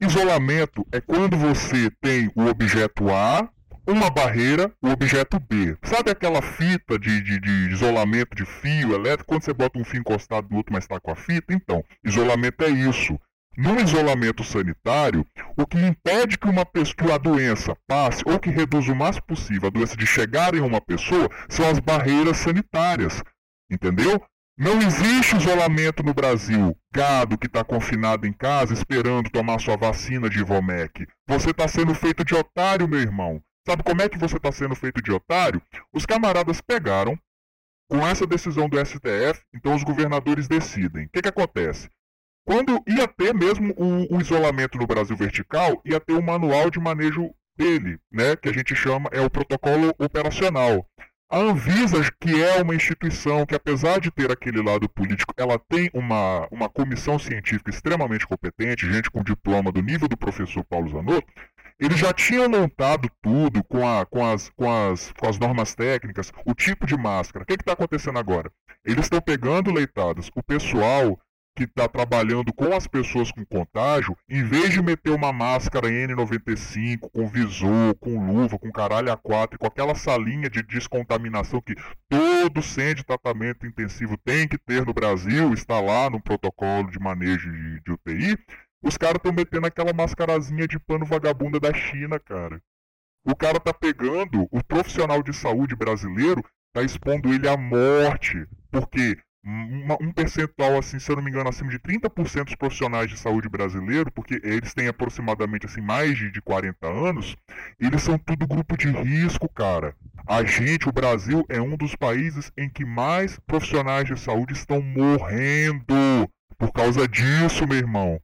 [0.00, 3.48] Isolamento é quando você tem o objeto A,
[3.86, 5.76] uma barreira, o objeto B.
[5.82, 10.00] Sabe aquela fita de, de, de, isolamento de fio elétrico, quando você bota um fio
[10.00, 11.52] encostado no outro, mas está com a fita?
[11.52, 13.18] Então, isolamento é isso.
[13.56, 15.24] No isolamento sanitário,
[15.56, 19.68] o que impede que uma pessoa, a doença passe ou que reduz o mais possível
[19.68, 23.22] a doença de chegar em uma pessoa são as barreiras sanitárias.
[23.70, 24.22] Entendeu?
[24.56, 26.76] Não existe isolamento no Brasil.
[26.92, 31.06] Gado que está confinado em casa esperando tomar sua vacina de Ivomec.
[31.26, 33.42] Você está sendo feito de otário, meu irmão.
[33.66, 35.60] Sabe como é que você está sendo feito de otário?
[35.92, 37.18] Os camaradas pegaram,
[37.88, 41.06] com essa decisão do STF, então os governadores decidem.
[41.06, 41.88] O que, que acontece?
[42.46, 46.70] Quando ia ter mesmo o, o isolamento no Brasil vertical, ia ter o um manual
[46.70, 50.86] de manejo dele, né, que a gente chama é o protocolo operacional.
[51.30, 55.90] A Anvisa, que é uma instituição que, apesar de ter aquele lado político, ela tem
[55.92, 61.26] uma, uma comissão científica extremamente competente, gente com diploma do nível do professor Paulo Zanotto,
[61.80, 66.30] eles já tinham montado tudo com, a, com, as, com, as, com as normas técnicas,
[66.46, 67.42] o tipo de máscara.
[67.42, 68.50] O que está acontecendo agora?
[68.84, 71.18] Eles estão pegando leitados, o pessoal
[71.54, 77.10] que está trabalhando com as pessoas com contágio, em vez de meter uma máscara N95
[77.12, 81.74] com visor, com luva, com caralho A4, com aquela salinha de descontaminação que
[82.08, 86.98] todo centro de tratamento intensivo tem que ter no Brasil, está lá no protocolo de
[86.98, 88.38] manejo de, de UTI,
[88.82, 92.60] os caras estão metendo aquela mascarazinha de pano vagabunda da China, cara.
[93.24, 99.16] O cara tá pegando o profissional de saúde brasileiro, tá expondo ele à morte, porque
[99.44, 103.18] uma, um percentual, assim, se eu não me engano, acima de 30% dos profissionais de
[103.18, 107.36] saúde brasileiro, porque eles têm aproximadamente assim, mais de, de 40 anos,
[107.78, 109.94] eles são tudo grupo de risco, cara.
[110.26, 114.80] A gente, o Brasil, é um dos países em que mais profissionais de saúde estão
[114.80, 115.94] morrendo
[116.56, 118.18] por causa disso, meu irmão.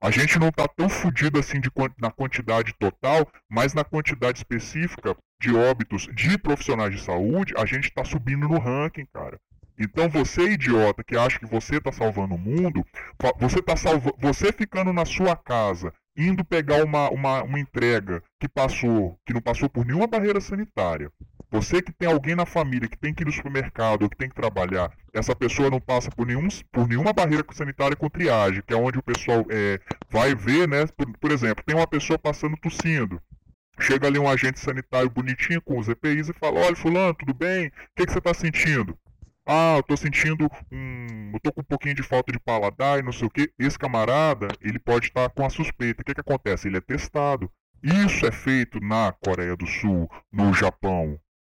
[0.00, 5.14] A gente não está tão fodido assim de, na quantidade total, mas na quantidade específica
[5.40, 9.38] de óbitos de profissionais de saúde, a gente está subindo no ranking, cara.
[9.82, 12.84] Então você, idiota, que acha que você está salvando o mundo,
[13.38, 14.12] você tá salva...
[14.18, 19.40] você ficando na sua casa, indo pegar uma, uma, uma entrega que passou, que não
[19.40, 21.10] passou por nenhuma barreira sanitária.
[21.50, 24.28] Você que tem alguém na família que tem que ir no supermercado ou que tem
[24.28, 28.72] que trabalhar, essa pessoa não passa por, nenhum, por nenhuma barreira sanitária com triagem, que
[28.72, 30.86] é onde o pessoal é, vai ver, né?
[30.96, 33.20] Por, por exemplo, tem uma pessoa passando tossindo.
[33.78, 37.66] Chega ali um agente sanitário bonitinho com os EPIs e fala: Olha, Fulano, tudo bem?
[37.66, 38.96] O que, que você está sentindo?
[39.46, 41.32] Ah, eu tô sentindo um.
[41.34, 43.52] Eu tô com um pouquinho de falta de paladar e não sei o que.
[43.58, 46.02] Esse camarada, ele pode estar com a suspeita.
[46.02, 46.68] O que, que acontece?
[46.68, 47.50] Ele é testado.
[47.82, 51.18] Isso é feito na Coreia do Sul, no Japão,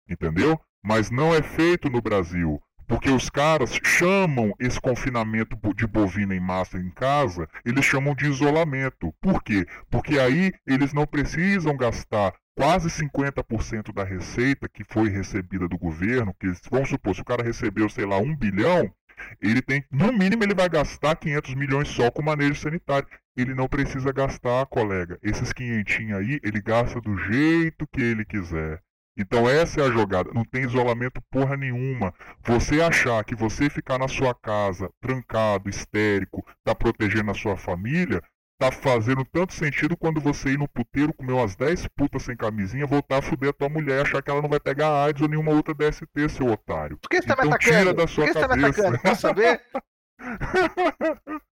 [0.10, 0.58] entendeu?
[0.82, 2.62] Mas não é feito no Brasil.
[2.88, 8.26] Porque os caras chamam esse confinamento de bovina em massa em casa, eles chamam de
[8.26, 9.14] isolamento.
[9.22, 9.66] Por quê?
[9.90, 16.34] Porque aí eles não precisam gastar quase 50% da receita que foi recebida do governo,
[16.40, 18.94] que vamos supor, se o cara recebeu, sei lá, um bilhão,
[19.42, 23.08] ele tem, no mínimo ele vai gastar 500 milhões só com manejo sanitário.
[23.36, 25.18] Ele não precisa gastar, colega.
[25.22, 28.82] Esses 500 aí, ele gasta do jeito que ele quiser.
[29.16, 32.14] Então essa é a jogada, não tem isolamento porra nenhuma.
[32.44, 38.24] Você achar que você ficar na sua casa, trancado, histérico, tá protegendo a sua família,
[38.58, 42.86] tá fazendo tanto sentido quando você ir no puteiro, comer umas 10 putas sem camisinha,
[42.88, 45.28] voltar a fuder a tua mulher e achar que ela não vai pegar AIDS ou
[45.28, 46.98] nenhuma outra DST, seu otário.
[46.98, 47.78] Por que você então, tá me atacando?
[47.78, 48.40] tira da sua Por que cabeça.
[48.40, 49.00] você tá me atacando?
[49.02, 49.62] Posso saber?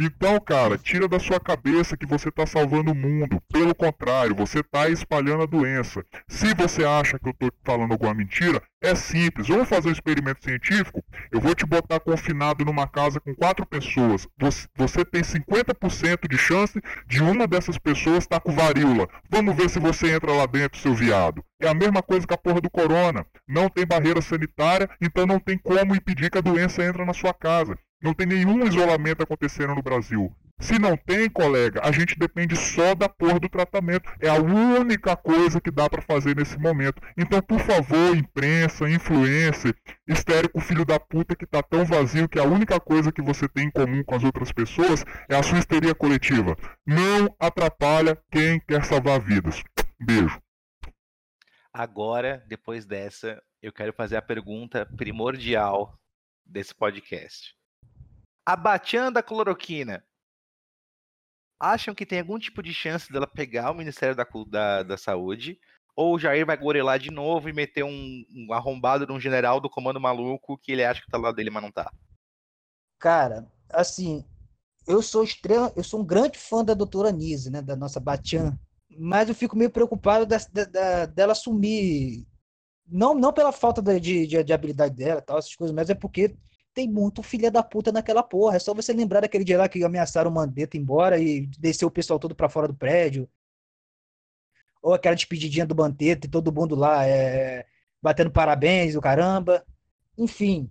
[0.00, 3.40] Então, cara, tira da sua cabeça que você está salvando o mundo.
[3.52, 6.04] Pelo contrário, você está espalhando a doença.
[6.28, 9.48] Se você acha que eu estou falando alguma mentira, é simples.
[9.48, 11.04] Vamos fazer um experimento científico?
[11.30, 14.26] Eu vou te botar confinado numa casa com quatro pessoas.
[14.38, 19.08] Você, você tem 50% de chance de uma dessas pessoas estar tá com varíola.
[19.30, 21.44] Vamos ver se você entra lá dentro, seu viado.
[21.60, 23.24] É a mesma coisa que a porra do corona.
[23.46, 27.32] Não tem barreira sanitária, então não tem como impedir que a doença entre na sua
[27.32, 27.78] casa.
[28.02, 30.34] Não tem nenhum isolamento acontecendo no Brasil.
[30.62, 34.08] Se não tem, colega, a gente depende só da porra do tratamento.
[34.20, 37.00] É a única coisa que dá para fazer nesse momento.
[37.16, 39.74] Então, por favor, imprensa, influencer,
[40.06, 43.66] histérico filho da puta que tá tão vazio que a única coisa que você tem
[43.66, 46.56] em comum com as outras pessoas é a sua histeria coletiva.
[46.86, 49.62] Não atrapalha quem quer salvar vidas.
[50.00, 50.40] Beijo.
[51.72, 55.98] Agora, depois dessa, eu quero fazer a pergunta primordial
[56.46, 57.61] desse podcast
[58.44, 60.04] a Batian da cloroquina,
[61.58, 65.58] acham que tem algum tipo de chance dela pegar o Ministério da, da, da Saúde?
[65.94, 69.60] Ou o Jair vai gorelar de novo e meter um, um arrombado de um general
[69.60, 71.92] do comando maluco que ele acha que tá lá dele, mas não tá?
[72.98, 74.24] Cara, assim,
[74.86, 78.58] eu sou extremo, eu sou um grande fã da doutora Nise, né, da nossa Batian,
[78.98, 82.26] mas eu fico meio preocupado da, da, dela assumir,
[82.86, 86.34] não, não pela falta de, de, de habilidade dela, tal, essas coisas, mas é porque
[86.74, 88.56] tem muito filha da puta naquela porra.
[88.56, 91.90] É só você lembrar daquele dia lá que ameaçaram o Mandetta embora e desceu o
[91.90, 93.28] pessoal todo para fora do prédio.
[94.82, 97.66] Ou aquela despedidinha do Mandetta e todo mundo lá é,
[98.02, 99.64] batendo parabéns, o caramba.
[100.18, 100.70] Enfim,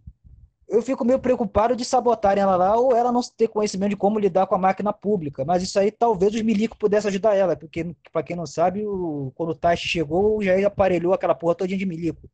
[0.68, 4.18] eu fico meio preocupado de sabotarem ela lá ou ela não ter conhecimento de como
[4.18, 5.46] lidar com a máquina pública.
[5.46, 9.32] Mas isso aí talvez os milicos pudessem ajudar ela, porque, para quem não sabe, o,
[9.36, 12.30] quando o Taish chegou, já aparelhou aquela porra todinha de milico.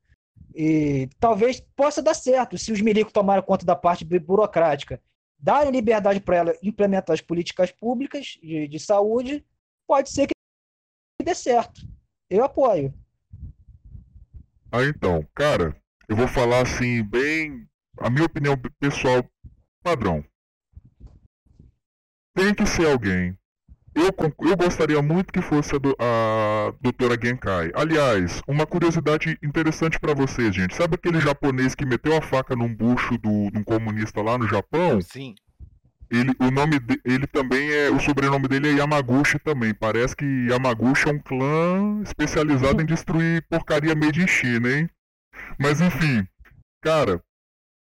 [0.59, 4.99] E talvez possa dar certo se os milicos tomarem conta da parte burocrática,
[5.37, 9.45] darem liberdade para ela implementar as políticas públicas de, de saúde,
[9.85, 10.33] pode ser que
[11.23, 11.87] dê certo.
[12.27, 12.91] Eu apoio.
[14.71, 15.79] Ah, então, cara,
[16.09, 17.69] eu vou falar assim, bem.
[17.99, 19.23] A minha opinião pessoal
[19.83, 20.25] padrão.
[22.33, 23.37] Tem que ser alguém
[23.97, 27.71] eu, eu gostaria muito que fosse a, do, a doutora Genkai.
[27.73, 30.75] Aliás, uma curiosidade interessante para vocês, gente.
[30.75, 34.47] Sabe aquele japonês que meteu a faca num bucho do, de um comunista lá no
[34.47, 35.01] Japão?
[35.01, 35.33] Sim.
[36.09, 37.89] Ele, o nome de, ele também é.
[37.89, 39.73] O sobrenome dele é Yamaguchi também.
[39.73, 44.89] Parece que Yamaguchi é um clã especializado em destruir porcaria made in China, hein?
[45.59, 46.25] Mas enfim,
[46.81, 47.21] cara,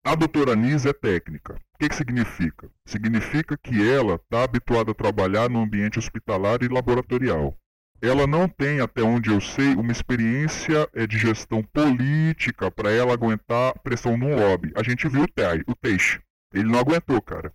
[0.04, 1.60] a doutora Nise é técnica.
[1.76, 2.70] O que, que significa?
[2.86, 7.54] Significa que ela está habituada a trabalhar no ambiente hospitalar e laboratorial.
[8.00, 13.12] Ela não tem, até onde eu sei, uma experiência é, de gestão política para ela
[13.12, 14.72] aguentar pressão num lobby.
[14.74, 16.18] A gente viu o, Tei, o Teixe.
[16.54, 17.52] Ele não aguentou, cara.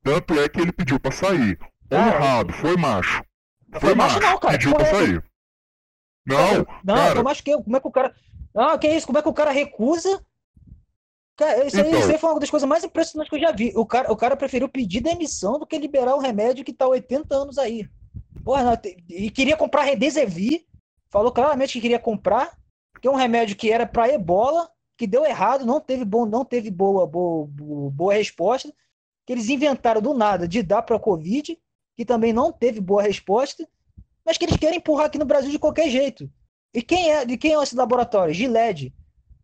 [0.00, 1.58] Tanto é que ele pediu para sair.
[1.90, 3.24] Honrado, foi macho.
[3.72, 4.56] Foi, foi macho, não, cara.
[4.56, 5.24] Pediu para sair.
[6.24, 7.14] Não, não, cara...
[7.14, 8.14] foi macho que Como é que o cara.
[8.56, 9.06] Ah, que isso?
[9.06, 10.24] Como é que o cara recusa
[11.36, 12.10] Cara, isso, então...
[12.10, 13.72] aí, foi uma das coisas mais impressionantes que eu já vi.
[13.76, 16.88] O cara, o cara preferiu pedir demissão do que liberar o remédio que tá há
[16.88, 17.86] 80 anos aí.
[18.42, 18.78] Porra, não,
[19.10, 20.64] e queria comprar Redesevir,
[21.10, 22.56] falou claramente que queria comprar,
[23.00, 26.44] que é um remédio que era para ebola, que deu errado, não teve, bom, não
[26.44, 28.72] teve boa, boa, boa resposta,
[29.26, 31.58] que eles inventaram do nada de dar para Covid,
[31.96, 33.68] que também não teve boa resposta,
[34.24, 36.30] mas que eles querem empurrar aqui no Brasil de qualquer jeito.
[36.72, 38.34] E quem é, de quem é esse laboratório?
[38.34, 38.94] Gilead.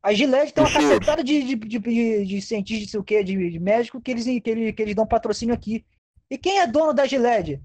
[0.03, 2.64] A Gillette tem uma cacetada de, de, de, de, sei
[2.98, 5.86] o quê, de, de médico que eles, que, eles, que eles dão patrocínio aqui.
[6.28, 7.62] E quem é dono da Gillette?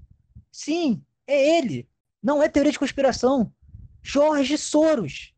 [0.52, 1.88] Sim, é ele.
[2.22, 3.52] Não é teoria de conspiração.
[4.02, 5.34] Jorge Soros.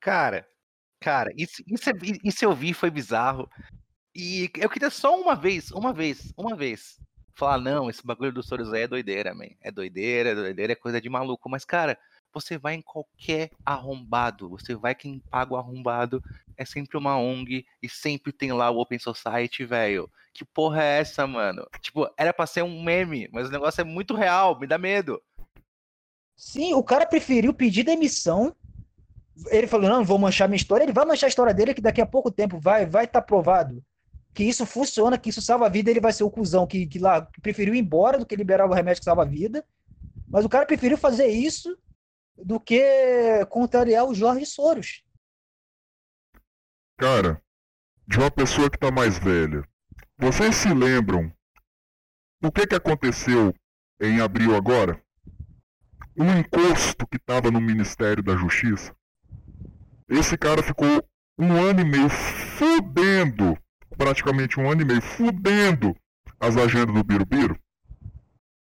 [0.00, 0.46] Cara,
[1.00, 1.92] cara, isso, isso, é,
[2.24, 3.48] isso eu vi, foi bizarro.
[4.14, 7.00] E eu queria só uma vez, uma vez, uma vez,
[7.34, 9.48] falar, não, esse bagulho do Soros aí é doideira, man.
[9.62, 11.48] É doideira, é doideira, é coisa de maluco.
[11.48, 11.98] Mas, cara,
[12.32, 16.22] você vai em qualquer arrombado, você vai quem paga o arrombado,
[16.56, 20.10] é sempre uma ONG e sempre tem lá o Open Society, velho.
[20.34, 21.66] Que porra é essa, mano?
[21.80, 25.20] Tipo, era pra ser um meme, mas o negócio é muito real, me dá medo.
[26.36, 28.54] Sim, o cara preferiu pedir demissão.
[29.48, 30.84] Ele falou: não, vou manchar minha história.
[30.84, 33.26] Ele vai manchar a história dele, que daqui a pouco tempo vai vai estar tá
[33.26, 33.82] provado
[34.34, 35.90] que isso funciona, que isso salva a vida.
[35.90, 38.66] Ele vai ser o cuzão que, que lá que preferiu ir embora do que liberar
[38.66, 39.64] o remédio que salva a vida.
[40.28, 41.76] Mas o cara preferiu fazer isso
[42.42, 45.02] do que contrariar o Jorge Soros.
[46.98, 47.42] Cara,
[48.06, 49.66] de uma pessoa que está mais velha,
[50.18, 51.32] vocês se lembram
[52.44, 53.54] o que, que aconteceu
[54.00, 55.00] em abril agora?
[56.16, 58.94] Um encosto que estava no Ministério da Justiça.
[60.08, 63.56] Esse cara ficou um ano e meio fudendo,
[63.96, 65.96] praticamente um ano e meio, fudendo
[66.38, 67.58] as agendas do Birubiru?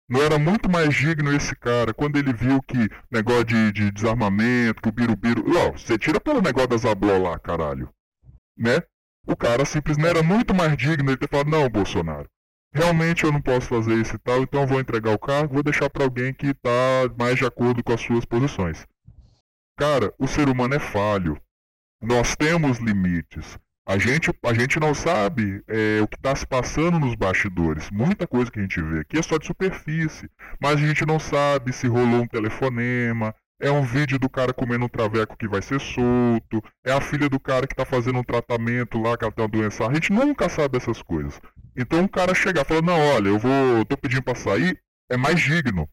[0.10, 4.82] Não era muito mais digno esse cara, quando ele viu que negócio de, de desarmamento,
[4.82, 5.44] que o Birubiru.
[5.56, 7.88] Ó, você tira pelo negócio da Zabló lá, caralho.
[8.58, 8.82] Né?
[9.28, 12.28] O cara simplesmente era muito mais digno ele ter falado, não, Bolsonaro,
[12.74, 15.64] realmente eu não posso fazer isso e tal, então eu vou entregar o cargo, vou
[15.64, 16.72] deixar para alguém que está
[17.18, 18.88] mais de acordo com as suas posições.
[19.78, 21.40] Cara, o ser humano é falho.
[22.02, 23.60] Nós temos limites.
[23.90, 27.90] A gente, a gente não sabe é, o que está se passando nos bastidores.
[27.90, 30.30] Muita coisa que a gente vê aqui é só de superfície.
[30.62, 34.86] Mas a gente não sabe se rolou um telefonema, é um vídeo do cara comendo
[34.86, 38.24] um traveco que vai ser solto, é a filha do cara que está fazendo um
[38.24, 39.88] tratamento lá, que ela tem uma doença.
[39.88, 41.42] A gente nunca sabe essas coisas.
[41.76, 43.84] Então o cara chegar falar, não, olha, eu vou.
[43.86, 44.80] tô pedindo para sair,
[45.10, 45.90] é mais digno.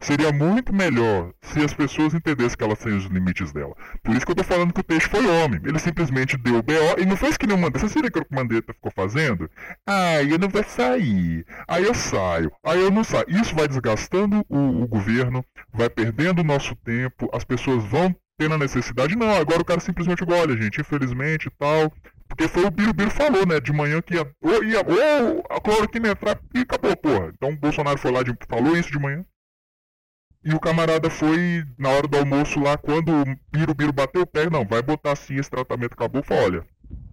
[0.00, 3.74] Seria muito melhor se as pessoas entendessem que elas têm os limites dela.
[4.02, 5.60] Por isso que eu tô falando que o peixe foi homem.
[5.62, 7.86] Ele simplesmente deu o BO e não fez que nem o Mandetta.
[7.86, 9.50] Você seria que o Mandetta ficou fazendo?
[9.86, 11.44] Ah, eu não vou sair.
[11.68, 12.50] Aí eu saio.
[12.64, 13.26] Aí eu não saio.
[13.28, 18.54] Isso vai desgastando o, o governo, vai perdendo o nosso tempo, as pessoas vão tendo
[18.54, 19.14] a necessidade.
[19.14, 21.92] Não, agora o cara simplesmente olha, gente, infelizmente e tal.
[22.26, 23.60] Porque foi o Biro Biro falou, né?
[23.60, 24.26] De manhã que ia.
[24.40, 27.32] Ou, ia, ou a cloroquina entrar e acabou, porra.
[27.34, 29.24] Então o Bolsonaro foi lá e falou isso de manhã.
[30.42, 34.26] E o camarada foi, na hora do almoço lá, quando o Biro Biro bateu o
[34.26, 36.66] pé, não, vai botar assim, esse tratamento acabou, falou, olha,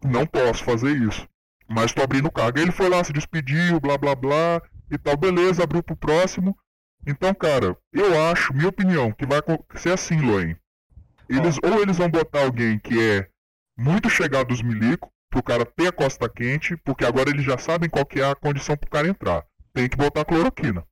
[0.04, 1.28] não posso fazer isso.
[1.68, 2.58] Mas tô abrindo o cargo.
[2.58, 6.58] Aí ele foi lá, se despediu, blá blá blá, e tal, beleza, abriu pro próximo.
[7.06, 9.42] Então, cara, eu acho, minha opinião, que vai
[9.76, 10.56] ser assim, Loen.
[11.30, 13.28] Eles, ou eles vão botar alguém que é
[13.78, 17.90] muito chegado dos milico, pro cara ter a costa quente, porque agora eles já sabem
[17.90, 19.46] qual que é a condição pro cara entrar.
[19.74, 20.86] Tem que botar cloroquina.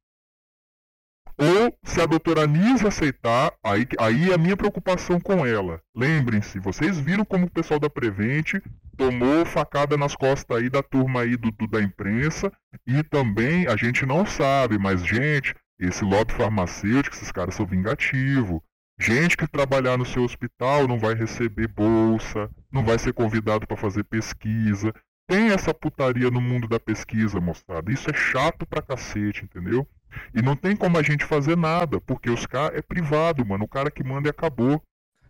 [1.38, 5.82] Ou se a doutora Nisa aceitar, aí, aí é a minha preocupação com ela.
[5.94, 8.62] Lembrem-se, vocês viram como o pessoal da Prevente
[8.96, 12.52] tomou facada nas costas aí da turma aí do, do, da imprensa
[12.88, 18.62] e também a gente não sabe, mas gente, esse lobby farmacêutico, esses caras são vingativos.
[18.98, 23.76] Gente que trabalhar no seu hospital não vai receber bolsa, não vai ser convidado para
[23.76, 24.94] fazer pesquisa.
[25.28, 27.92] Tem essa putaria no mundo da pesquisa, mostrada.
[27.92, 29.86] Isso é chato pra cacete, entendeu?
[30.34, 33.66] E não tem como a gente fazer nada, porque os caras é privado, mano.
[33.66, 34.82] O cara que manda e acabou.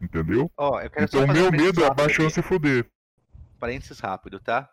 [0.01, 0.51] Entendeu?
[0.57, 2.89] Ó, então o meu medo é a se foder.
[3.59, 4.69] Parênteses rápido, tá?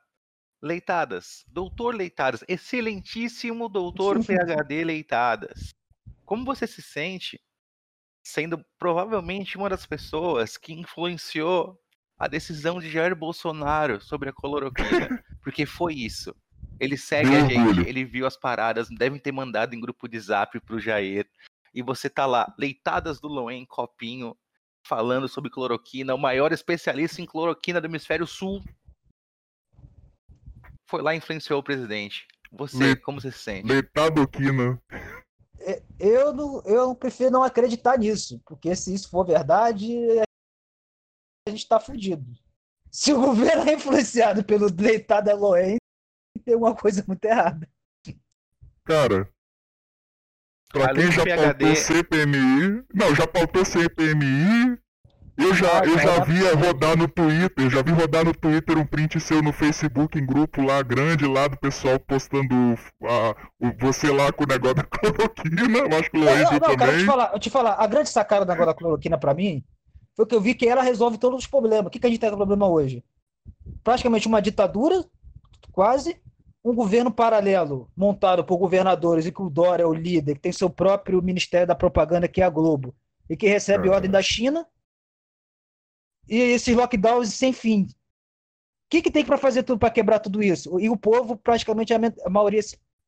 [0.60, 1.44] Leitadas.
[1.48, 2.44] Doutor Leitadas.
[2.48, 5.74] Excelentíssimo doutor PHD Leitadas.
[6.24, 7.40] Como você se sente
[8.22, 11.78] sendo provavelmente uma das pessoas que influenciou
[12.18, 15.22] a decisão de Jair Bolsonaro sobre a cloroquina?
[15.42, 16.34] Porque foi isso.
[16.80, 20.58] Ele segue a gente, ele viu as paradas, devem ter mandado em grupo de zap
[20.60, 21.28] pro Jair.
[21.74, 24.36] E você tá lá, leitadas do Loen, copinho,
[24.86, 28.62] falando sobre cloroquina, o maior especialista em cloroquina do hemisfério sul.
[30.86, 32.26] Foi lá e influenciou o presidente.
[32.50, 32.96] Você, Le...
[32.96, 33.66] como você se sente?
[33.66, 34.80] Leitadoquina.
[35.60, 39.96] É, eu, não, eu prefiro não acreditar nisso, porque se isso for verdade,
[41.48, 42.26] a gente tá fudido.
[42.90, 45.78] Se o governo é influenciado pelo leitado Eloen,
[46.42, 47.68] tem uma coisa muito errada.
[48.84, 49.28] Cara,
[50.72, 51.36] pra quem já PhD...
[51.36, 54.78] pautou CPMI, não, já pautou CPMI,
[55.38, 58.76] eu já, ah, eu já via rodar no Twitter, eu já vi rodar no Twitter
[58.76, 62.54] um print seu no Facebook, em grupo lá grande, lá do pessoal postando
[63.02, 66.76] a, o, você lá com o negócio da cloroquina, eu acho que o Luiz também.
[66.76, 69.32] Cara, eu te, falar, eu te falar, a grande sacada do negócio da cloroquina pra
[69.32, 69.64] mim
[70.14, 71.86] foi que eu vi que ela resolve todos os problemas.
[71.86, 73.02] O que, que a gente tem com problema hoje?
[73.82, 75.02] Praticamente uma ditadura,
[75.72, 76.20] quase,
[76.64, 80.52] um governo paralelo montado por governadores e que o Dória é o líder, que tem
[80.52, 82.94] seu próprio Ministério da Propaganda, que é a Globo,
[83.28, 84.66] e que recebe ordem da China,
[86.28, 87.82] e esses lockdowns sem fim.
[87.84, 87.88] O
[88.90, 90.78] que, que tem para fazer tudo para quebrar tudo isso?
[90.78, 92.60] E o povo, praticamente, a maioria,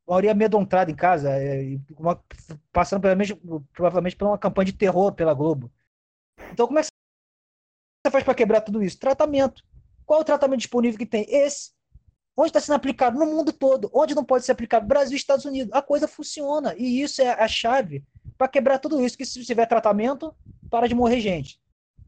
[0.06, 2.20] a maioria amedrontada em casa, é, uma,
[2.72, 3.36] passando provavelmente,
[3.72, 5.70] provavelmente por uma campanha de terror pela Globo.
[6.52, 6.88] Então, como é que
[8.04, 8.98] você faz para quebrar tudo isso?
[8.98, 9.62] Tratamento.
[10.06, 11.26] Qual é o tratamento disponível que tem?
[11.28, 11.73] Esse.
[12.36, 13.18] Onde está sendo aplicado?
[13.18, 13.90] No mundo todo.
[13.94, 14.86] Onde não pode ser aplicado?
[14.86, 15.72] Brasil Estados Unidos.
[15.72, 16.74] A coisa funciona.
[16.76, 18.04] E isso é a chave
[18.36, 19.16] para quebrar tudo isso.
[19.16, 20.34] Que se tiver tratamento,
[20.68, 21.60] para de morrer gente.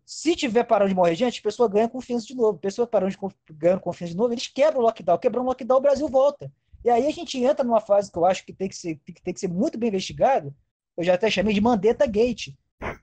[0.05, 2.57] Se tiver parando de morrer gente, a pessoa ganha confiança de novo.
[2.57, 5.18] A pessoa parando de ganhar confiança de novo, eles quebram o lockdown.
[5.18, 6.51] Quebrando o lockdown, o Brasil volta.
[6.85, 9.20] E aí a gente entra numa fase que eu acho que tem que ser, que
[9.22, 10.55] tem que ser muito bem investigado.
[10.97, 12.55] Eu já até chamei de Mandetta Gate.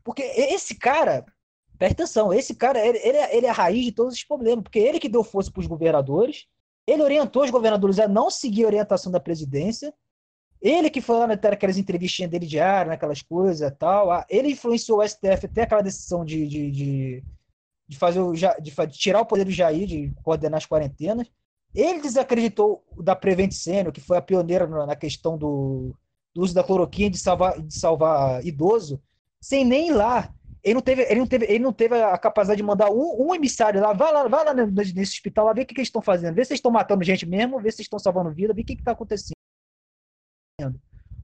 [0.03, 1.25] Porque esse cara,
[1.77, 4.63] presta atenção, esse cara, ele, ele, é, ele é a raiz de todos os problemas.
[4.63, 6.47] Porque ele que deu força para os governadores,
[6.85, 9.93] ele orientou os governadores a não seguir a orientação da presidência.
[10.61, 14.09] Ele que foi lá naquelas entrevistinhas dele diário, naquelas coisas e tal.
[14.29, 17.23] Ele influenciou o STF até aquela decisão de, de, de,
[17.87, 21.29] de fazer o, de, tirar o poder do Jair, de coordenar as quarentenas.
[21.75, 25.93] Ele desacreditou da Prevent Senior, que foi a pioneira na questão do,
[26.33, 29.01] do uso da cloroquina de salvar, de salvar idoso,
[29.41, 30.33] sem nem ir lá.
[30.63, 33.35] Ele não teve, ele não teve, ele não teve a capacidade de mandar um, um
[33.35, 36.01] emissário lá, vai lá, vai lá nesse hospital lá, ver o que, que eles estão
[36.01, 38.61] fazendo, ver se eles estão matando gente mesmo, ver se eles estão salvando vida, ver
[38.61, 39.33] o que está acontecendo.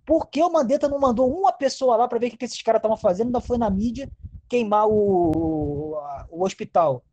[0.05, 2.61] Por que o Mandetta não mandou uma pessoa lá para ver o que, que esses
[2.61, 3.27] caras estavam fazendo?
[3.27, 4.11] Ainda foi na mídia
[4.49, 5.97] queimar o, o,
[6.31, 7.03] o hospital.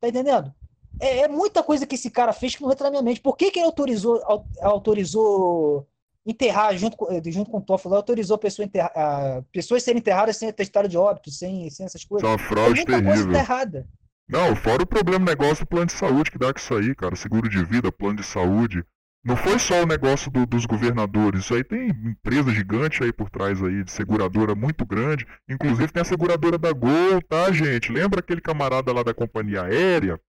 [0.00, 0.54] Tá entendendo?
[1.00, 3.20] É, é, muita coisa que esse cara fez que não entra na minha mente.
[3.20, 4.22] Por que, que ele autorizou,
[4.60, 5.86] autorizou
[6.26, 10.48] enterrar junto com, junto com o Toffoli, autorizou pessoa enterrar, uh, pessoas serem enterradas sem
[10.48, 12.28] atestado de óbito, sem, sem essas coisas?
[12.28, 13.32] Isso é uma fraude é terrível.
[13.32, 13.88] Tá errada.
[14.28, 17.14] Não, fora o problema negócio do plano de saúde que dá com isso aí, cara.
[17.14, 18.82] Seguro de vida, plano de saúde.
[19.22, 23.30] Não foi só o negócio do, dos governadores, isso aí tem empresa gigante aí por
[23.30, 25.26] trás aí, de seguradora muito grande.
[25.48, 27.90] Inclusive tem a seguradora da Gol, tá, gente?
[27.90, 30.20] Lembra aquele camarada lá da companhia aérea?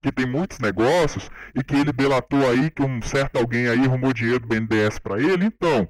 [0.00, 4.12] Que tem muitos negócios e que ele delatou aí que um certo alguém aí arrumou
[4.12, 5.44] dinheiro do BNDES para ele.
[5.44, 5.88] Então,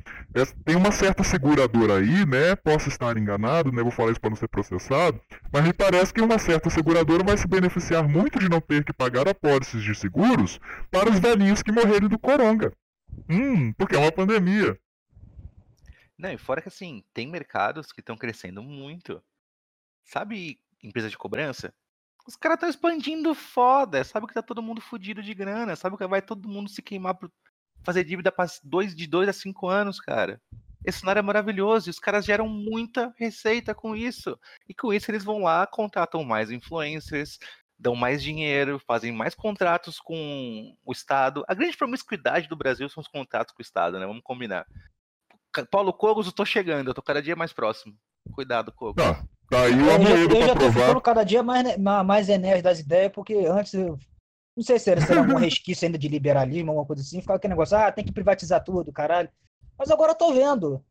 [0.64, 2.56] tem uma certa seguradora aí, né?
[2.56, 3.82] Posso estar enganado, né?
[3.82, 5.20] Vou falar isso para não ser processado,
[5.52, 8.92] mas me parece que uma certa seguradora vai se beneficiar muito de não ter que
[8.92, 10.58] pagar apólices de seguros
[10.90, 12.72] para os velhinhos que morreram do coronga.
[13.28, 14.78] Hum, porque é uma pandemia.
[16.16, 19.22] Não, e fora que assim, tem mercados que estão crescendo muito.
[20.02, 21.72] Sabe empresa de cobrança?
[22.28, 24.04] Os caras estão expandindo foda.
[24.04, 25.74] Sabe que tá todo mundo fudido de grana.
[25.74, 27.26] Sabe que vai todo mundo se queimar pra
[27.82, 28.30] fazer dívida
[28.62, 30.38] dois, de dois a cinco anos, cara.
[30.84, 34.38] Esse cenário é maravilhoso e os caras geram muita receita com isso.
[34.68, 37.38] E com isso eles vão lá, contratam mais influencers,
[37.78, 41.44] dão mais dinheiro, fazem mais contratos com o Estado.
[41.48, 44.06] A grande promiscuidade do Brasil são os contratos com o Estado, né?
[44.06, 44.66] Vamos combinar.
[45.70, 47.96] Paulo Cogos, eu tô chegando, eu tô cada dia mais próximo.
[48.34, 49.02] Cuidado, Cogos.
[49.02, 49.24] Tá.
[49.50, 52.80] Daí o Amoedo eu já, eu já tô ficando cada dia mais, mais enérgico das
[52.80, 53.98] ideias, porque antes eu
[54.56, 57.36] não sei se era, se era um resquício ainda de liberalismo, alguma coisa assim, ficava
[57.36, 59.30] aquele negócio, ah, tem que privatizar tudo, caralho.
[59.78, 60.74] Mas agora eu tô vendo.
[60.74, 60.84] O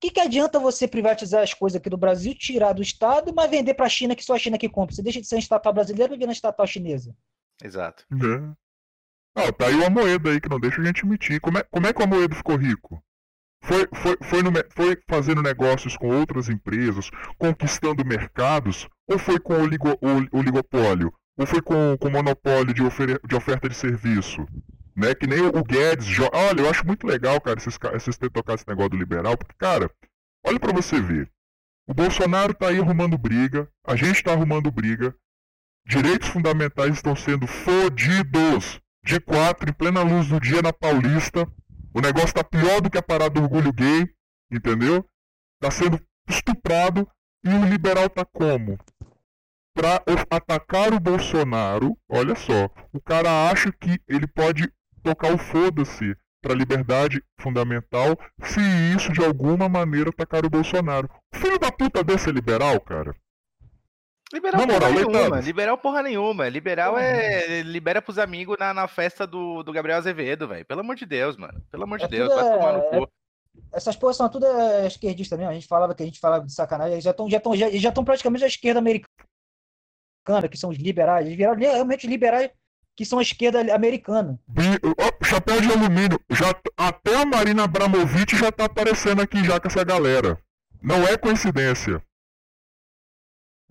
[0.00, 3.74] que, que adianta você privatizar as coisas aqui do Brasil, tirar do Estado, mas vender
[3.74, 4.92] para a China, que só a China que compra?
[4.92, 7.14] Você deixa de ser estatal brasileiro e vira estatal chinesa.
[7.62, 8.04] Exato.
[8.12, 8.52] É.
[9.36, 11.40] Ah, tá aí o Amoedo aí que não deixa a gente mentir.
[11.40, 13.00] Como é, como é que o Amoedo ficou rico?
[13.62, 19.54] Foi, foi, foi, no, foi fazendo negócios com outras empresas, conquistando mercados, ou foi com
[19.54, 19.96] oligo,
[20.32, 21.12] oligopólio?
[21.38, 24.44] Ou foi com o monopólio de, ofer, de oferta de serviço?
[24.96, 25.14] Né?
[25.14, 26.18] Que nem o Guedes.
[26.32, 29.54] Olha, eu acho muito legal, cara, vocês, vocês terem tocado esse negócio do liberal, porque,
[29.56, 29.90] cara,
[30.44, 31.30] olha para você ver.
[31.86, 35.14] O Bolsonaro tá aí arrumando briga, a gente tá arrumando briga,
[35.86, 41.46] direitos fundamentais estão sendo fodidos de quatro em plena luz do dia na Paulista.
[41.94, 44.08] O negócio tá pior do que a parada do orgulho gay,
[44.50, 45.06] entendeu?
[45.60, 47.08] Tá sendo estuprado
[47.44, 48.78] e o liberal tá como?
[49.74, 54.70] Pra atacar o Bolsonaro, olha só, o cara acha que ele pode
[55.02, 58.60] tocar o foda-se para liberdade fundamental se
[58.94, 61.08] isso de alguma maneira atacar o Bolsonaro.
[61.34, 63.14] O filho da puta desse é liberal, cara.
[64.32, 66.48] Liberal moral, porra nenhuma, liberal porra nenhuma.
[66.48, 67.62] Liberal é.
[67.62, 70.64] Libera pros amigos na, na festa do, do Gabriel Azevedo, velho.
[70.64, 71.62] Pelo amor de Deus, mano.
[71.70, 73.08] Pelo amor de é Deus, vai tomar no é, cu.
[73.72, 75.50] Essas porras são tudo é, esquerdista mesmo.
[75.50, 77.00] A gente falava que a gente falava de sacanagem.
[77.00, 81.26] Já estão já tão, já, já praticamente a esquerda americana, que são os liberais.
[81.26, 82.50] Eles viraram realmente os liberais
[82.96, 84.38] que são a esquerda americana.
[84.48, 86.18] Oh, chapéu de alumínio.
[86.30, 90.38] Já, até a Marina Abramovic já tá aparecendo aqui já com essa galera.
[90.82, 92.02] Não é coincidência.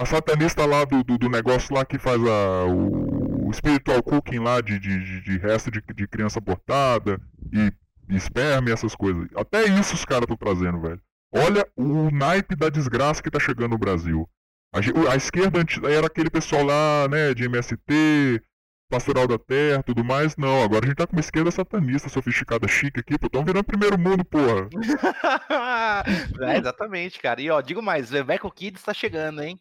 [0.02, 4.40] A satanista lá do, do, do negócio lá que faz a, o, o spiritual cooking
[4.40, 7.22] lá de, de, de resto de, de criança abortada
[7.54, 7.72] e,
[8.16, 9.28] esperma e essas coisas.
[9.36, 11.00] Até isso os caras estão trazendo, velho.
[11.32, 14.28] Olha o naipe da desgraça que tá chegando no Brasil.
[14.74, 14.80] A,
[15.12, 18.42] a esquerda era aquele pessoal lá, né, de MST,
[18.90, 20.36] Pastoral da Terra, tudo mais.
[20.36, 23.66] Não, agora a gente tá com uma esquerda satanista, sofisticada, chique aqui, pô, tão virando
[23.66, 24.68] primeiro mundo, porra.
[26.42, 27.40] é, exatamente, cara.
[27.40, 29.60] E ó, digo mais, Veveco Kids tá chegando, hein?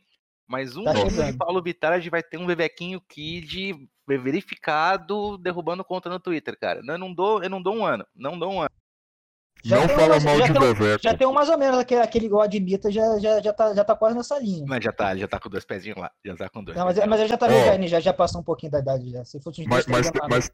[0.51, 0.93] Mas um tá
[1.39, 6.81] Paulo Vittar, a gente vai ter um Vevequinho Kid verificado derrubando conta no Twitter, cara.
[6.85, 8.05] Eu não dou, eu não dou um ano.
[8.17, 8.71] Não dou um ano.
[9.63, 11.03] Já não fala um, mal de tem, Veveco.
[11.05, 13.85] Já tem um mais ou menos aquele, aquele igual admita, já, já, já, tá, já
[13.85, 14.65] tá quase nessa linha.
[14.67, 16.11] Mas já tá, já tá com dois pezinhos lá.
[16.25, 16.77] Já tá com dois.
[16.77, 17.87] Não, mas, mas ele já tá oh.
[17.87, 19.25] já, já passou um pouquinho da idade já.
[19.25, 20.53] Se fosse uns mas, mas, mas,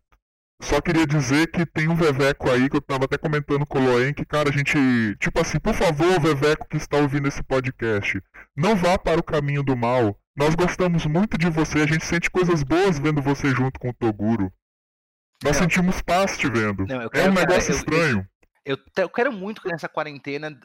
[0.61, 3.85] só queria dizer que tem um Veveco aí que eu tava até comentando com o
[3.85, 4.77] Loen que, cara, a gente.
[5.21, 8.23] Tipo assim, por favor, Veveco que está ouvindo esse podcast,
[8.57, 10.19] não vá para o caminho do mal.
[10.35, 13.95] Nós gostamos muito de você, a gente sente coisas boas vendo você junto com o
[13.95, 14.53] Toguro.
[15.45, 15.63] Nós não.
[15.63, 16.87] sentimos paz te vendo.
[16.87, 18.29] Não, quero, é um negócio cara, estranho.
[18.65, 20.59] Eu, eu, eu, quero muito que nessa quarentena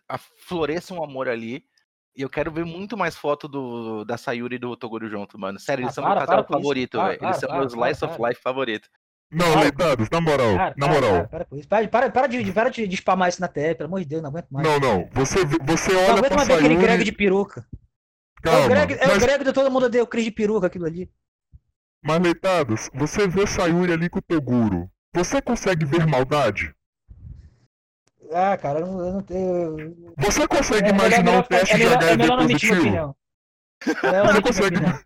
[0.47, 1.65] floresça um amor ali.
[2.13, 5.57] E eu quero ver muito mais foto do, da Sayuri e do Toguro junto, mano.
[5.57, 7.19] Sério, eles ah, são para, meu casal favorito, velho.
[7.21, 8.89] Eles são meus Slice of Life favorito.
[9.31, 11.11] Não, leitados, na moral, Cara, na moral.
[11.11, 11.67] Para, para, com isso.
[11.67, 14.21] Para, para, para de, para de, de spamar isso na tela, pelo amor de Deus,
[14.21, 14.67] não aguento mais.
[14.67, 17.03] Não, não, você, você Não olha aguento pra mais ver aquele Greg Sayuri...
[17.05, 17.65] de peruca.
[17.71, 20.31] é Calma, o Greg, é mas, o Greg de todo mundo odeia o Cris de
[20.31, 21.09] peruca, aquilo ali.
[22.03, 24.89] mas leitados, você vê Sayuri ali com o Toguro.
[25.15, 26.73] Você consegue ver maldade?
[28.33, 30.13] Ah, cara, eu não, eu não tenho.
[30.17, 32.47] Você consegue É- é imaginar melhor- um teste é de melhor, é HIV não mentir
[32.47, 32.81] minha positivo?
[32.81, 33.15] opinião.
[33.85, 34.75] É melhor não Você mentir minha consegue.
[34.75, 34.99] opinião.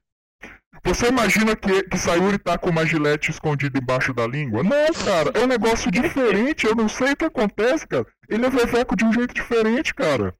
[0.83, 4.63] Você imagina que, que Sayuri tá com uma gilete escondida embaixo da língua?
[4.63, 6.65] Não, cara, é um negócio diferente.
[6.65, 8.05] Eu não sei o que acontece, cara.
[8.29, 10.33] Ele é veveco de um jeito diferente, cara.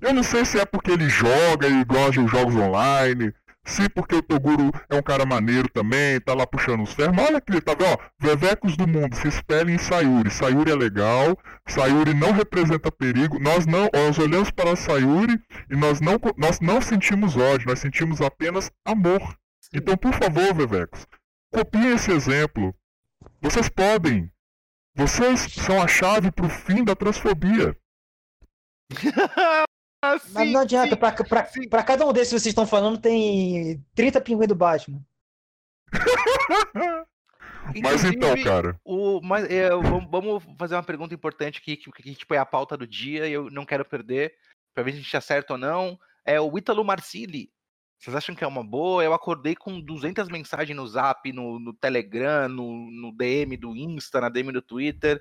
[0.00, 3.32] Eu não sei se é porque ele joga e gosta de jogos online.
[3.64, 7.14] Se porque o Toguro é um cara maneiro também, tá lá puxando os ferros.
[7.14, 7.92] Mas olha aqui, tá vendo?
[7.92, 10.30] Ó, Vevecos do mundo se espelhem em Sayuri.
[10.30, 13.38] Sayuri é legal, Sayuri não representa perigo.
[13.38, 18.20] Nós não, nós olhamos para Sayuri e nós não, nós não sentimos ódio, nós sentimos
[18.20, 19.22] apenas amor.
[19.72, 21.06] Então, por favor, Vevecos,
[21.52, 22.74] copiem esse exemplo.
[23.40, 24.30] Vocês podem.
[24.94, 27.76] Vocês são a chave para o fim da transfobia.
[29.36, 29.64] Ah,
[30.04, 31.62] Mas sim, não adianta, sim.
[31.62, 31.68] sim.
[31.68, 35.02] pra cada um desses que vocês estão falando, tem 30 pinguins do Batman.
[37.80, 42.14] Mas então, cara, O, mas, é, vamos, vamos fazer uma pergunta importante aqui, que, que
[42.16, 44.34] tipo, é a pauta do dia e eu não quero perder,
[44.74, 45.98] pra ver se a gente acerta ou não.
[46.24, 47.52] É o Ítalo Marcilli.
[48.02, 49.04] Vocês acham que é uma boa?
[49.04, 54.20] Eu acordei com 200 mensagens no Zap, no, no Telegram, no, no DM do Insta,
[54.20, 55.20] na DM do Twitter.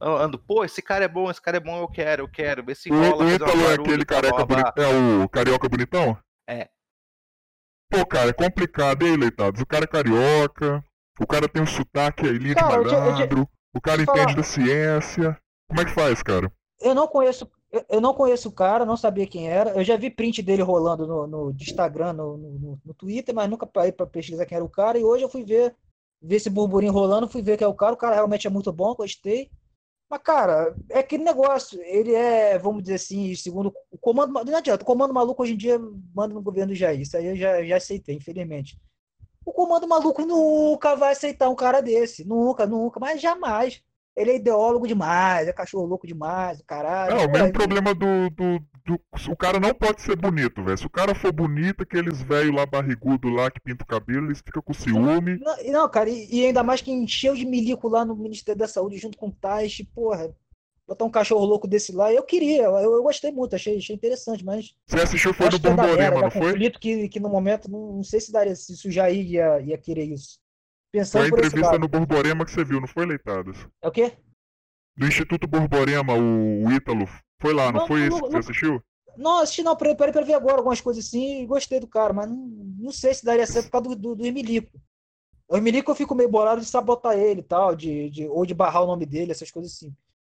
[0.00, 2.64] Eu Ando, pô, esse cara é bom, esse cara é bom, eu quero, eu quero.
[2.64, 3.14] Vê se o, rola.
[3.14, 4.84] o fazer Ítalo é aquele careca bonitão.
[5.20, 6.18] É o carioca bonitão?
[6.48, 6.68] É.
[7.92, 9.60] Pô, cara, é complicado, hein, Leitados?
[9.60, 10.84] O cara é carioca,
[11.20, 14.04] o cara tem um sotaque ali de Cara, eu te- eu te- malandro, o cara
[14.04, 15.40] falar- entende da ciência.
[15.68, 16.52] Como é que faz, cara?
[16.80, 17.48] Eu não conheço,
[17.88, 19.70] eu, não conheço o cara, não sabia quem era.
[19.70, 23.66] Eu já vi print dele rolando no, no Instagram, no, no, no- Twitter, mas nunca
[23.66, 24.98] parei pra pesquisar quem era o cara.
[24.98, 25.74] E hoje eu fui ver,
[26.20, 27.94] ver esse burburinho rolando, fui ver quem é o cara.
[27.94, 29.50] O cara realmente é muito bom, gostei.
[30.08, 31.80] Mas, cara, é aquele negócio.
[31.82, 34.32] Ele é, vamos dizer assim, segundo o comando.
[34.32, 35.78] ma- Não adianta, o comando maluco hoje em dia
[36.14, 37.00] manda no governo Jair.
[37.00, 38.78] Isso aí eu já, já aceitei, infelizmente.
[39.44, 42.24] O comando maluco nunca vai aceitar um cara desse.
[42.26, 43.82] Nunca, nunca, mas jamais.
[44.16, 47.20] Ele é ideólogo demais, é cachorro louco demais, caralho.
[47.20, 49.00] É, o mesmo problema do, do, do-
[49.30, 50.78] O cara não pode ser bonito, velho.
[50.78, 54.38] Se o cara for bonito, aqueles velhos lá barrigudo lá que pinta o cabelo, eles
[54.40, 55.38] ficam com ciúme.
[55.38, 58.58] Não, e não, cara, e, e ainda mais que encheu de milico lá no Ministério
[58.58, 60.34] da Saúde junto com o Tais, porra,
[60.86, 64.44] botar um cachorro louco desse lá, eu queria, eu, eu gostei muito, achei, achei interessante,
[64.44, 66.52] mas Você assistiu foi do Borborema, não foi?
[66.52, 69.76] conflito que, que no momento, não, não sei se daria, se isso já ia, ia
[69.76, 70.38] querer isso.
[70.92, 73.56] Foi Pensando a por esse entrevista no Borborema que você viu, não foi, Leitadas?
[73.82, 74.16] É o quê?
[74.96, 77.06] Do Instituto Borborema, o, o Ítalo.
[77.40, 78.82] Foi lá, não, Não, foi esse que você assistiu?
[79.16, 82.28] Não, assisti não, parei, pra ver agora algumas coisas assim e gostei do cara, mas
[82.28, 82.36] não,
[82.78, 84.78] não sei se daria certo por causa do, do, do Emilico.
[85.48, 88.54] O Emilico eu fico meio bolado de sabotar ele e tal, de, de, ou de
[88.54, 89.90] barrar o nome dele, essas coisas assim.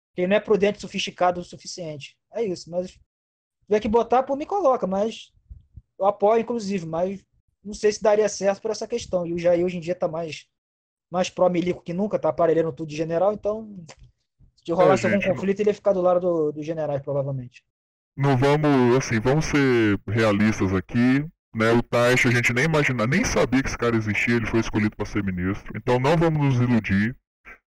[0.10, 2.18] Porque ele não é prudente, sofisticado o suficiente.
[2.34, 2.99] É isso, mas se
[3.66, 5.32] tiver que botar, por mim coloca, mas
[5.99, 7.24] eu apoio, inclusive, mas
[7.64, 9.26] não sei se daria certo por essa questão.
[9.26, 10.47] E o Jair hoje em dia tá mais,
[11.12, 13.86] mais pró-milico que nunca, tá aparelhando tudo de general, então
[14.64, 17.64] se rolasse algum É, gente, conflito, ele ia ficar do lado do, dos generais, provavelmente.
[18.16, 21.26] Não vamos, assim, vamos ser realistas aqui.
[21.53, 24.62] Né, o Taish, a gente nem imagina, nem sabia que esse cara existia, ele foi
[24.62, 25.74] escolhido para ser ministro.
[25.76, 27.16] Então não vamos nos iludir.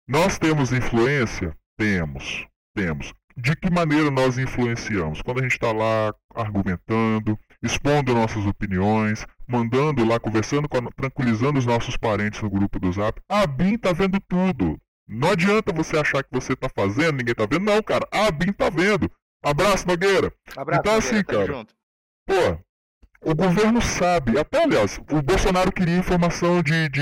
[0.07, 1.57] Nós temos influência?
[1.77, 3.13] Temos, temos.
[3.37, 5.23] De que maneira nós influenciamos?
[5.23, 11.59] Quando a gente está lá argumentando, expondo nossas opiniões, mandando lá, conversando, com a- tranquilizando
[11.59, 13.21] os nossos parentes no grupo do Zap.
[13.29, 14.79] A BIM tá vendo tudo.
[15.09, 17.65] Não adianta você achar que você tá fazendo, ninguém tá vendo.
[17.65, 19.11] Não, cara, a BIM tá vendo.
[19.43, 20.33] Abraço, Nogueira.
[20.57, 21.75] Abraço, Então, assim, cara, junto.
[22.27, 22.59] Pô,
[23.31, 27.01] o governo sabe, até aliás, o Bolsonaro queria informação de, de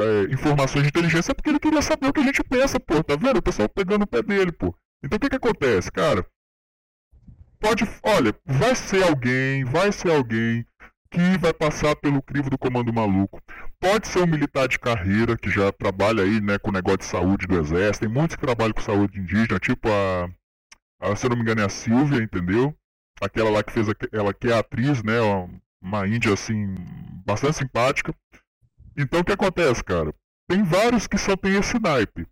[0.00, 3.16] é, informações de inteligência porque ele queria saber o que a gente pensa, pô, tá
[3.16, 3.38] vendo?
[3.38, 4.74] O pessoal pegando o pé dele, pô.
[5.02, 6.24] Então o que que acontece, cara?
[7.60, 10.64] Pode, olha, vai ser alguém, vai ser alguém
[11.10, 13.42] que vai passar pelo crivo do comando maluco.
[13.78, 17.46] Pode ser um militar de carreira que já trabalha aí, né, com negócio de saúde
[17.46, 18.06] do exército.
[18.06, 20.30] Tem muitos que trabalham com saúde indígena, tipo a,
[21.00, 22.74] a se eu não me engano é a Silvia, entendeu?
[23.20, 25.18] aquela lá que fez aque- ela que é atriz, né?
[25.82, 26.74] Uma índia assim
[27.24, 28.14] bastante simpática.
[28.96, 30.12] Então o que acontece, cara?
[30.48, 32.26] Tem vários que só tem esse naipe.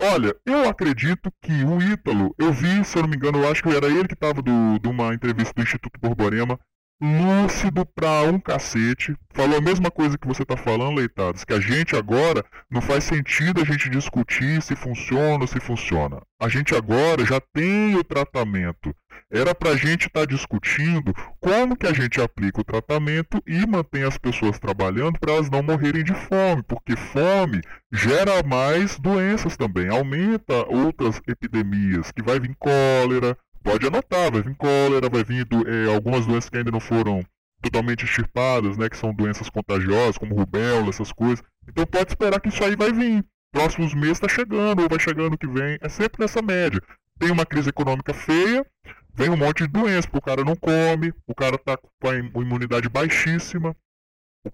[0.00, 3.62] Olha, eu acredito que o Ítalo, eu vi, se eu não me engano, eu acho
[3.62, 6.58] que era ele que estava de uma entrevista do Instituto Borborema.
[7.04, 9.14] Lúcido pra um cacete.
[9.34, 13.04] Falou a mesma coisa que você tá falando, Leitados, que a gente agora não faz
[13.04, 16.22] sentido a gente discutir se funciona ou se funciona.
[16.40, 18.94] A gente agora já tem o tratamento.
[19.30, 24.04] Era pra gente estar tá discutindo como que a gente aplica o tratamento e mantém
[24.04, 27.60] as pessoas trabalhando para elas não morrerem de fome, porque fome
[27.92, 34.54] gera mais doenças também, aumenta outras epidemias, que vai vir cólera, pode anotar, vai vir
[34.54, 37.24] cólera, vai vir do, é, algumas doenças que ainda não foram
[37.62, 41.42] totalmente extirpadas, né, que são doenças contagiosas, como rubéola, essas coisas.
[41.66, 43.24] Então pode esperar que isso aí vai vir.
[43.50, 45.78] Próximos meses está chegando, ou vai chegando que vem.
[45.80, 46.80] É sempre nessa média.
[47.18, 48.66] Tem uma crise econômica feia,
[49.14, 52.16] vem um monte de doença, porque o cara não come, o cara tá com a
[52.16, 53.74] imunidade baixíssima,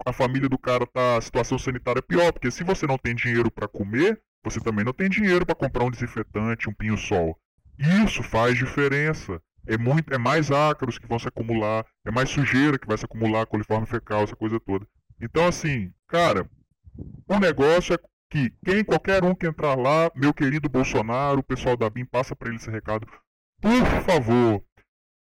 [0.05, 3.51] a família do cara tá a situação sanitária pior, porque se você não tem dinheiro
[3.51, 7.37] para comer, você também não tem dinheiro para comprar um desinfetante, um pinho-sol.
[7.77, 9.41] Isso faz diferença.
[9.67, 13.05] É, muito, é mais ácaros que vão se acumular, é mais sujeira que vai se
[13.05, 14.87] acumular, coliforme fecal, essa coisa toda.
[15.21, 16.49] Então, assim, cara,
[17.27, 17.97] o negócio é
[18.29, 22.35] que quem, qualquer um que entrar lá, meu querido Bolsonaro, o pessoal da BIM, passa
[22.35, 23.05] para ele esse recado.
[23.61, 24.63] Por favor,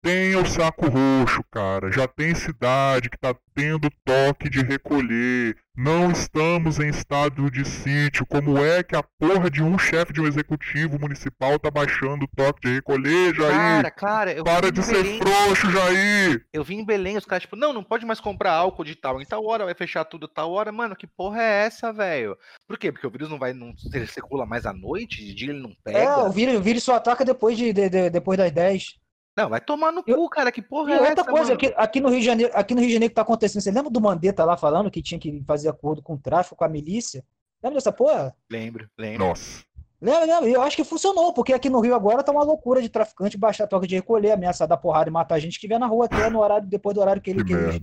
[0.00, 1.90] Tenha o saco roxo, cara.
[1.90, 5.56] Já tem cidade que tá tendo toque de recolher.
[5.76, 8.24] Não estamos em estado de sítio.
[8.24, 12.28] Como é que a porra de um chefe de um executivo municipal tá baixando o
[12.28, 13.52] toque de recolher, Jair?
[13.52, 16.46] Cara, cara, eu Para de ser Belém, frouxo, Jair!
[16.52, 19.20] Eu vim em Belém, os caras, tipo, não, não pode mais comprar álcool de tal.
[19.20, 20.70] Em tal hora vai fechar tudo tal hora.
[20.70, 22.36] Mano, que porra é essa, velho?
[22.68, 22.92] Por quê?
[22.92, 23.72] Porque o vírus não vai, não
[24.06, 25.24] circula mais à noite?
[25.24, 25.98] De dia ele não pega?
[25.98, 28.96] É, o vírus, o vírus só ataca depois, de, de, de depois das 10.
[29.38, 30.16] Não, vai tomar no eu...
[30.16, 30.50] cu, cara.
[30.50, 32.80] Que porra e é outra essa, coisa, aqui, aqui, no Rio de Janeiro, aqui no
[32.80, 35.44] Rio de Janeiro que tá acontecendo, você lembra do Mandetta lá falando que tinha que
[35.46, 37.24] fazer acordo com o tráfico, com a milícia?
[37.62, 38.34] Lembra dessa porra?
[38.50, 39.28] Lembro, lembro.
[39.28, 39.62] Nossa.
[40.02, 40.48] Lembra, lembra?
[40.48, 43.64] Eu acho que funcionou, porque aqui no Rio agora tá uma loucura de traficante baixar
[43.64, 46.06] a toca de recolher, ameaçar dar porrada e matar a gente que vier na rua
[46.06, 47.80] até no horário, depois do horário que, ele, que, eles,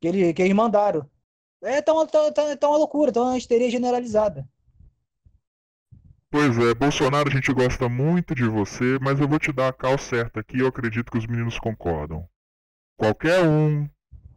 [0.00, 1.08] que, ele, que eles mandaram.
[1.62, 4.44] É, tá uma, tá, tá, tá uma loucura, tá uma histeria generalizada.
[6.30, 9.72] Pois é, Bolsonaro, a gente gosta muito de você, mas eu vou te dar a
[9.72, 12.28] cal certa aqui, eu acredito que os meninos concordam.
[12.98, 13.88] Qualquer um,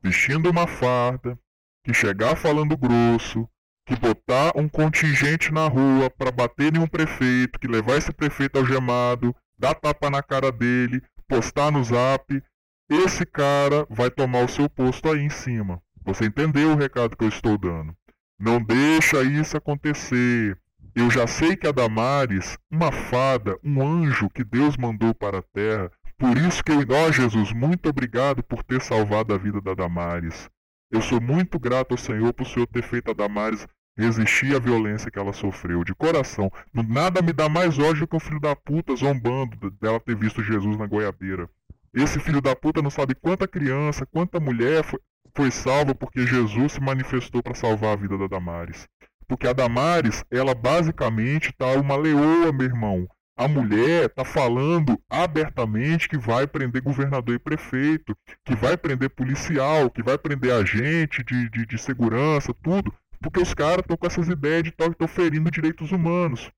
[0.02, 1.38] vestindo uma farda,
[1.84, 3.50] que chegar falando grosso,
[3.88, 8.60] que botar um contingente na rua para bater em um prefeito, que levar esse prefeito
[8.60, 12.44] algemado, dar tapa na cara dele, postar no zap,
[12.90, 15.82] esse cara vai tomar o seu posto aí em cima.
[16.04, 17.96] Você entendeu o recado que eu estou dando?
[18.40, 20.58] Não deixa isso acontecer.
[20.96, 25.44] Eu já sei que a Damares, uma fada, um anjo que Deus mandou para a
[25.44, 29.74] terra, por isso que eu, ó Jesus, muito obrigado por ter salvado a vida da
[29.74, 30.50] Damares.
[30.92, 33.68] Eu sou muito grato ao Senhor por o Senhor ter feito a Damares
[34.00, 36.52] resistir à violência que ela sofreu, de coração.
[36.74, 40.78] Nada me dá mais ódio que um filho da puta zombando dela ter visto Jesus
[40.78, 41.50] na goiabeira.
[41.94, 45.00] Esse filho da puta não sabe quanta criança, quanta mulher foi,
[45.36, 48.88] foi salva porque Jesus se manifestou para salvar a vida da Damares.
[49.30, 53.08] Porque a Damares, ela basicamente tá uma leoa, meu irmão.
[53.38, 59.90] A mulher tá falando abertamente que vai prender governador e prefeito, que vai prender policial,
[59.92, 62.92] que vai prender agente de, de, de segurança, tudo.
[63.22, 66.52] Porque os caras estão com essas ideias de que estão ferindo direitos humanos.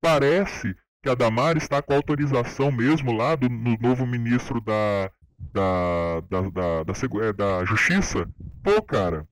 [0.00, 5.10] Parece que a Damares está com autorização mesmo lá do no novo ministro da,
[5.52, 8.26] da, da, da, da, é, da Justiça.
[8.62, 9.28] Pô, cara,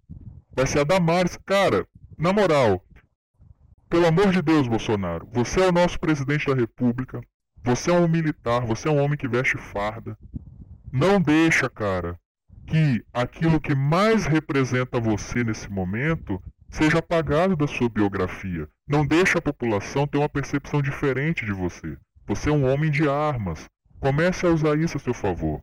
[0.54, 1.38] vai ser a Damares.
[1.44, 1.86] Cara,
[2.18, 2.84] na moral,
[3.88, 7.20] pelo amor de Deus, Bolsonaro, você é o nosso presidente da República,
[7.62, 10.18] você é um militar, você é um homem que veste farda.
[10.92, 12.18] Não deixa, cara,
[12.66, 18.68] que aquilo que mais representa você nesse momento seja apagado da sua biografia.
[18.86, 21.96] Não deixa a população ter uma percepção diferente de você.
[22.26, 23.68] Você é um homem de armas.
[24.00, 25.62] Comece a usar isso a seu favor.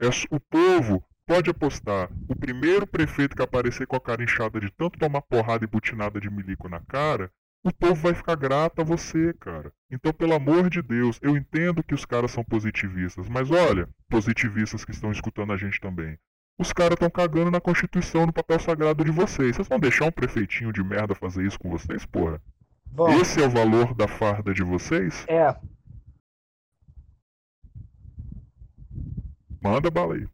[0.00, 4.70] É, o povo Pode apostar, o primeiro prefeito que aparecer com a cara inchada de
[4.70, 7.30] tanto tomar porrada e butinada de milico na cara,
[7.62, 9.70] o povo vai ficar grato a você, cara.
[9.90, 14.86] Então, pelo amor de Deus, eu entendo que os caras são positivistas, mas olha, positivistas
[14.86, 16.18] que estão escutando a gente também.
[16.58, 19.54] Os caras estão cagando na Constituição, no papel sagrado de vocês.
[19.54, 22.40] Vocês vão deixar um prefeitinho de merda fazer isso com vocês, porra?
[22.86, 25.26] Bom, Esse é o valor da farda de vocês?
[25.28, 25.54] É.
[29.60, 30.26] Manda bala aí.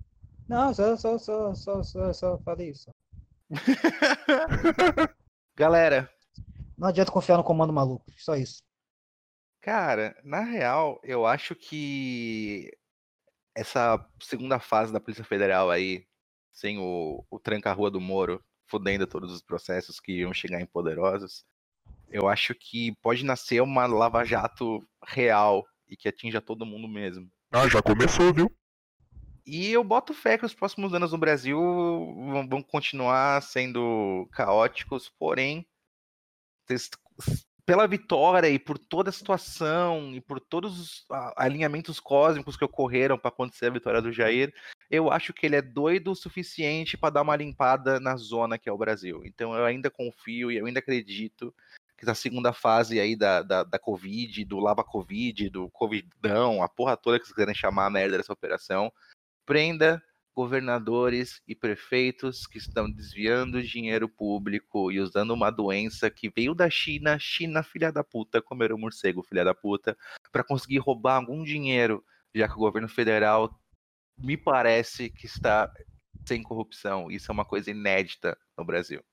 [0.48, 2.90] Não, só, só, só, só, só, só falei isso.
[5.56, 6.10] Galera.
[6.76, 8.62] Não adianta confiar no comando maluco, só isso.
[9.60, 12.70] Cara, na real, eu acho que
[13.54, 16.04] essa segunda fase da Polícia Federal aí,
[16.52, 21.46] sem o, o tranca-rua do Moro, fudendo todos os processos que iam chegar em poderosos,
[22.10, 27.30] eu acho que pode nascer uma lava-jato real e que atinja todo mundo mesmo.
[27.50, 28.50] Ah, já começou, viu?
[29.46, 31.58] E eu boto fé que os próximos anos no Brasil
[32.48, 35.66] vão continuar sendo caóticos, porém,
[37.66, 43.18] pela vitória e por toda a situação e por todos os alinhamentos cósmicos que ocorreram
[43.18, 44.52] para acontecer a vitória do Jair,
[44.90, 48.68] eu acho que ele é doido o suficiente para dar uma limpada na zona que
[48.68, 49.22] é o Brasil.
[49.24, 51.54] Então eu ainda confio e eu ainda acredito
[51.96, 56.68] que a segunda fase aí da, da, da Covid, do Lava Covid, do Covidão, a
[56.68, 58.92] porra toda que vocês querem chamar a merda dessa operação,
[59.46, 60.02] prenda
[60.34, 66.68] governadores e prefeitos que estão desviando dinheiro público e usando uma doença que veio da
[66.68, 69.96] China, China filha da puta, comer o morcego filha da puta,
[70.32, 73.56] para conseguir roubar algum dinheiro, já que o governo federal
[74.18, 75.72] me parece que está
[76.26, 77.10] sem corrupção.
[77.10, 79.04] Isso é uma coisa inédita no Brasil.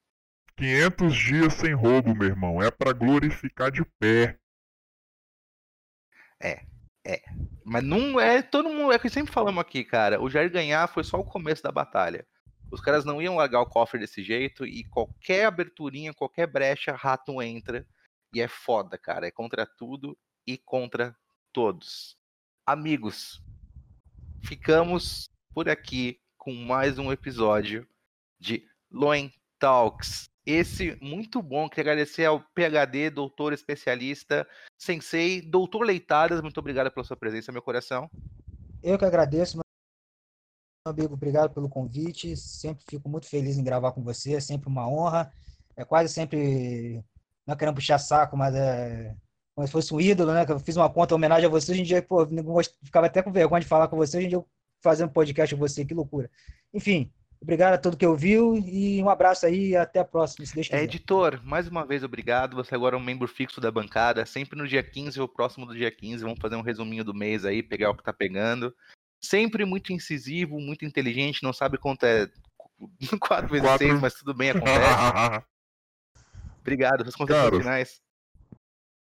[0.58, 2.62] 500 dias sem roubo, meu irmão.
[2.62, 4.40] É para glorificar de pé.
[6.40, 6.66] É,
[7.06, 7.22] é.
[7.64, 8.92] Mas não é todo mundo.
[8.92, 10.22] É que sempre falamos aqui, cara.
[10.22, 12.26] O Jair ganhar foi só o começo da batalha.
[12.72, 17.42] Os caras não iam largar o cofre desse jeito e qualquer aberturinha, qualquer brecha, rato
[17.42, 17.86] entra.
[18.34, 19.28] E é foda, cara.
[19.28, 21.16] É contra tudo e contra
[21.52, 22.18] todos.
[22.66, 23.44] Amigos,
[24.44, 27.88] ficamos por aqui com mais um episódio
[28.40, 31.70] de Loen Talks esse muito bom.
[31.70, 36.42] Queria agradecer ao PhD, doutor especialista, sensei, doutor Leitadas.
[36.42, 38.10] Muito obrigado pela sua presença, meu coração.
[38.82, 39.64] Eu que agradeço, meu
[40.88, 41.14] amigo.
[41.14, 42.36] Obrigado pelo convite.
[42.36, 44.34] Sempre fico muito feliz em gravar com você.
[44.34, 45.32] É sempre uma honra.
[45.76, 47.04] É quase sempre.
[47.46, 49.16] Não querendo puxar saco, mas é
[49.54, 50.46] como se fosse um ídolo, né?
[50.46, 51.72] Que eu fiz uma conta em homenagem a você.
[51.72, 52.28] Hoje em dia, pô,
[52.84, 54.18] ficava até com vergonha de falar com você.
[54.18, 54.48] Hoje em dia, eu
[54.82, 56.30] fazendo podcast com você, que loucura.
[56.74, 57.12] Enfim,
[57.42, 60.84] Obrigado a todo que ouviu e um abraço aí e até a próxima, se é,
[60.84, 62.56] editor, mais uma vez obrigado.
[62.56, 64.24] Você agora é um membro fixo da bancada.
[64.28, 66.24] Sempre no dia 15 ou próximo do dia 15.
[66.24, 68.72] Vamos fazer um resuminho do mês aí, pegar o que tá pegando.
[69.24, 71.42] Sempre muito incisivo, muito inteligente.
[71.42, 72.30] Não sabe quanto é
[73.20, 75.46] 4 vezes 6, mas tudo bem, acontece.
[76.62, 77.02] obrigado.
[77.02, 78.02] Suas considerações finais.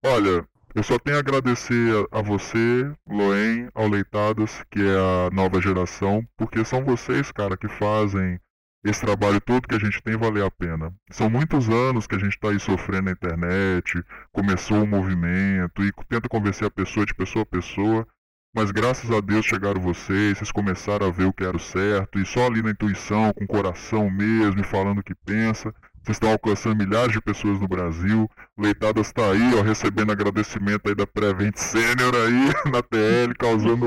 [0.05, 5.61] Olha, eu só tenho a agradecer a você, Loen, ao Leitadas, que é a nova
[5.61, 8.39] geração, porque são vocês, cara, que fazem
[8.83, 10.93] esse trabalho todo que a gente tem valer a pena.
[11.09, 15.91] São muitos anos que a gente está aí sofrendo na internet, começou o movimento e
[16.07, 18.07] tenta convencer a pessoa de pessoa a pessoa,
[18.55, 22.17] mas graças a Deus chegaram vocês, vocês começaram a ver o que era o certo,
[22.19, 25.73] e só ali na intuição, com o coração mesmo, e falando o que pensa,
[26.07, 28.29] vocês estão alcançando milhares de pessoas no Brasil.
[28.55, 33.85] O Leitadas está aí, ó, recebendo agradecimento aí da Prevent Senior aí na TL, causando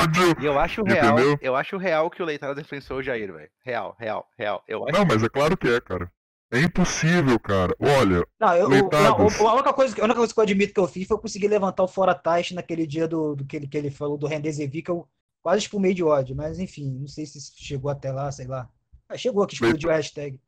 [0.00, 0.34] ódio.
[0.40, 1.38] E eu acho real, entendeu?
[1.42, 3.50] eu acho real que o Leitadas influenciou o Jair, velho.
[3.62, 4.64] Real, real, real.
[4.66, 6.10] Eu acho Não, mas é claro que é, cara.
[6.50, 7.76] É impossível, cara.
[7.78, 8.26] Olha.
[8.40, 9.38] Não, eu, Leitadas...
[9.38, 11.48] não, a, única coisa, a única coisa que eu admito que eu fiz foi conseguir
[11.48, 14.80] levantar o fora taxa naquele dia do, do que, ele, que ele falou do Rendezevi,
[14.80, 15.06] que eu
[15.42, 16.34] quase espumei de ódio.
[16.34, 18.70] Mas enfim, não sei se chegou até lá, sei lá.
[19.06, 20.40] Ah, chegou que explodiu a hashtag.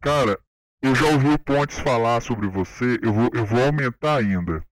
[0.00, 0.38] Cara,
[0.82, 4.62] eu já ouvi o Pontes falar sobre você, eu vou, eu vou aumentar ainda.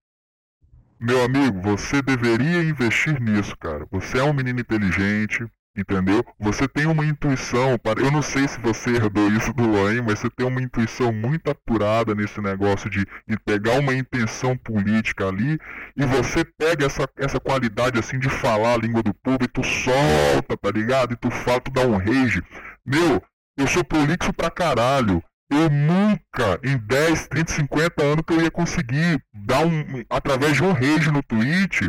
[1.00, 3.86] Meu amigo, você deveria investir nisso, cara.
[3.90, 5.44] Você é um menino inteligente,
[5.76, 6.24] entendeu?
[6.38, 8.00] Você tem uma intuição, para...
[8.00, 11.50] eu não sei se você herdou isso do Loen, mas você tem uma intuição muito
[11.50, 15.58] apurada nesse negócio de, de pegar uma intenção política ali
[15.96, 19.64] e você pega essa, essa qualidade assim de falar a língua do povo e tu
[19.64, 21.12] solta, tá ligado?
[21.12, 22.42] E tu fala, tu dá um rage.
[22.86, 23.20] Meu,
[23.56, 25.22] eu sou prolixo pra caralho.
[25.50, 30.04] Eu nunca, em 10, 30, 50 anos, que eu ia conseguir dar um.
[30.10, 31.82] através de um rage no Twitch,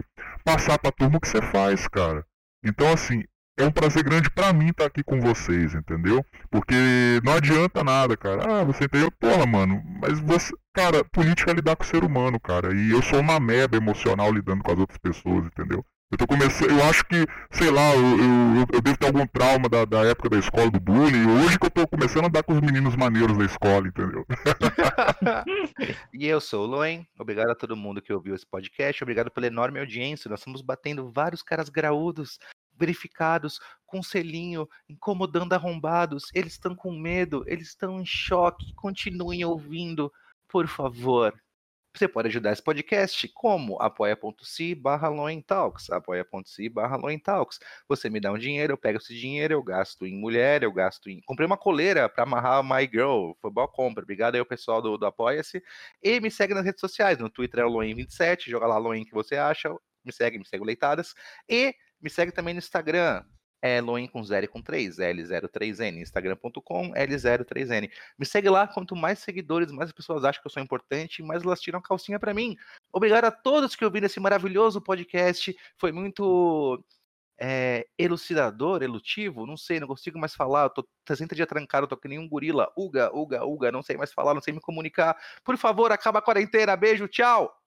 [0.43, 2.25] passar pra turma o que você faz, cara.
[2.63, 3.23] Então, assim,
[3.57, 6.23] é um prazer grande para mim estar tá aqui com vocês, entendeu?
[6.51, 6.75] Porque
[7.23, 8.59] não adianta nada, cara.
[8.59, 9.09] Ah, você entendeu?
[9.11, 10.53] Porra, mano, mas você.
[10.73, 12.75] Cara, política é lidar com o ser humano, cara.
[12.75, 15.85] E eu sou uma meba emocional lidando com as outras pessoas, entendeu?
[16.15, 19.67] Eu tô começando, eu acho que, sei lá, eu, eu, eu devo ter algum trauma
[19.67, 21.27] da, da, época da escola do bullying.
[21.27, 24.25] Hoje que eu tô começando a andar com os meninos maneiros da escola, entendeu?
[26.13, 27.05] e eu sou o Loen.
[27.19, 29.03] Obrigado a todo mundo que ouviu esse podcast.
[29.03, 30.29] Obrigado pela enorme audiência.
[30.29, 32.39] Nós estamos batendo vários caras graúdos,
[32.79, 36.27] verificados, com selinho, incomodando arrombados.
[36.33, 38.73] Eles estão com medo, eles estão em choque.
[38.73, 40.09] Continuem ouvindo,
[40.47, 41.33] por favor.
[41.95, 45.09] Você pode ajudar esse podcast como apoia.se barra
[45.47, 46.97] Talks, apoia.se barra.
[47.87, 51.09] Você me dá um dinheiro, eu pego esse dinheiro, eu gasto em mulher, eu gasto
[51.09, 51.21] em...
[51.21, 54.03] Comprei uma coleira para amarrar My Girl, foi boa compra.
[54.03, 55.63] Obrigado aí ao pessoal do, do Apoia-se.
[56.03, 59.13] E me segue nas redes sociais, no Twitter é o Loen27, joga lá Loen que
[59.13, 59.73] você acha,
[60.03, 61.13] me segue, me segue Leitadas.
[61.47, 63.23] E me segue também no Instagram,
[63.61, 63.81] é
[64.11, 67.89] com 0 e com 3, L03N, instagram.com, L03N.
[68.17, 71.43] Me segue lá, quanto mais seguidores, mais as pessoas acham que eu sou importante, mais
[71.43, 72.55] elas tiram calcinha para mim.
[72.93, 76.83] Obrigado a todos que ouviram esse maravilhoso podcast, foi muito
[77.39, 81.97] é, elucidador, elutivo, não sei, não consigo mais falar, eu tô 60 dias trancado, tô
[81.97, 85.17] que nem um gorila, uga, uga, uga, não sei mais falar, não sei me comunicar.
[85.43, 87.64] Por favor, acaba a quarentena, beijo, tchau!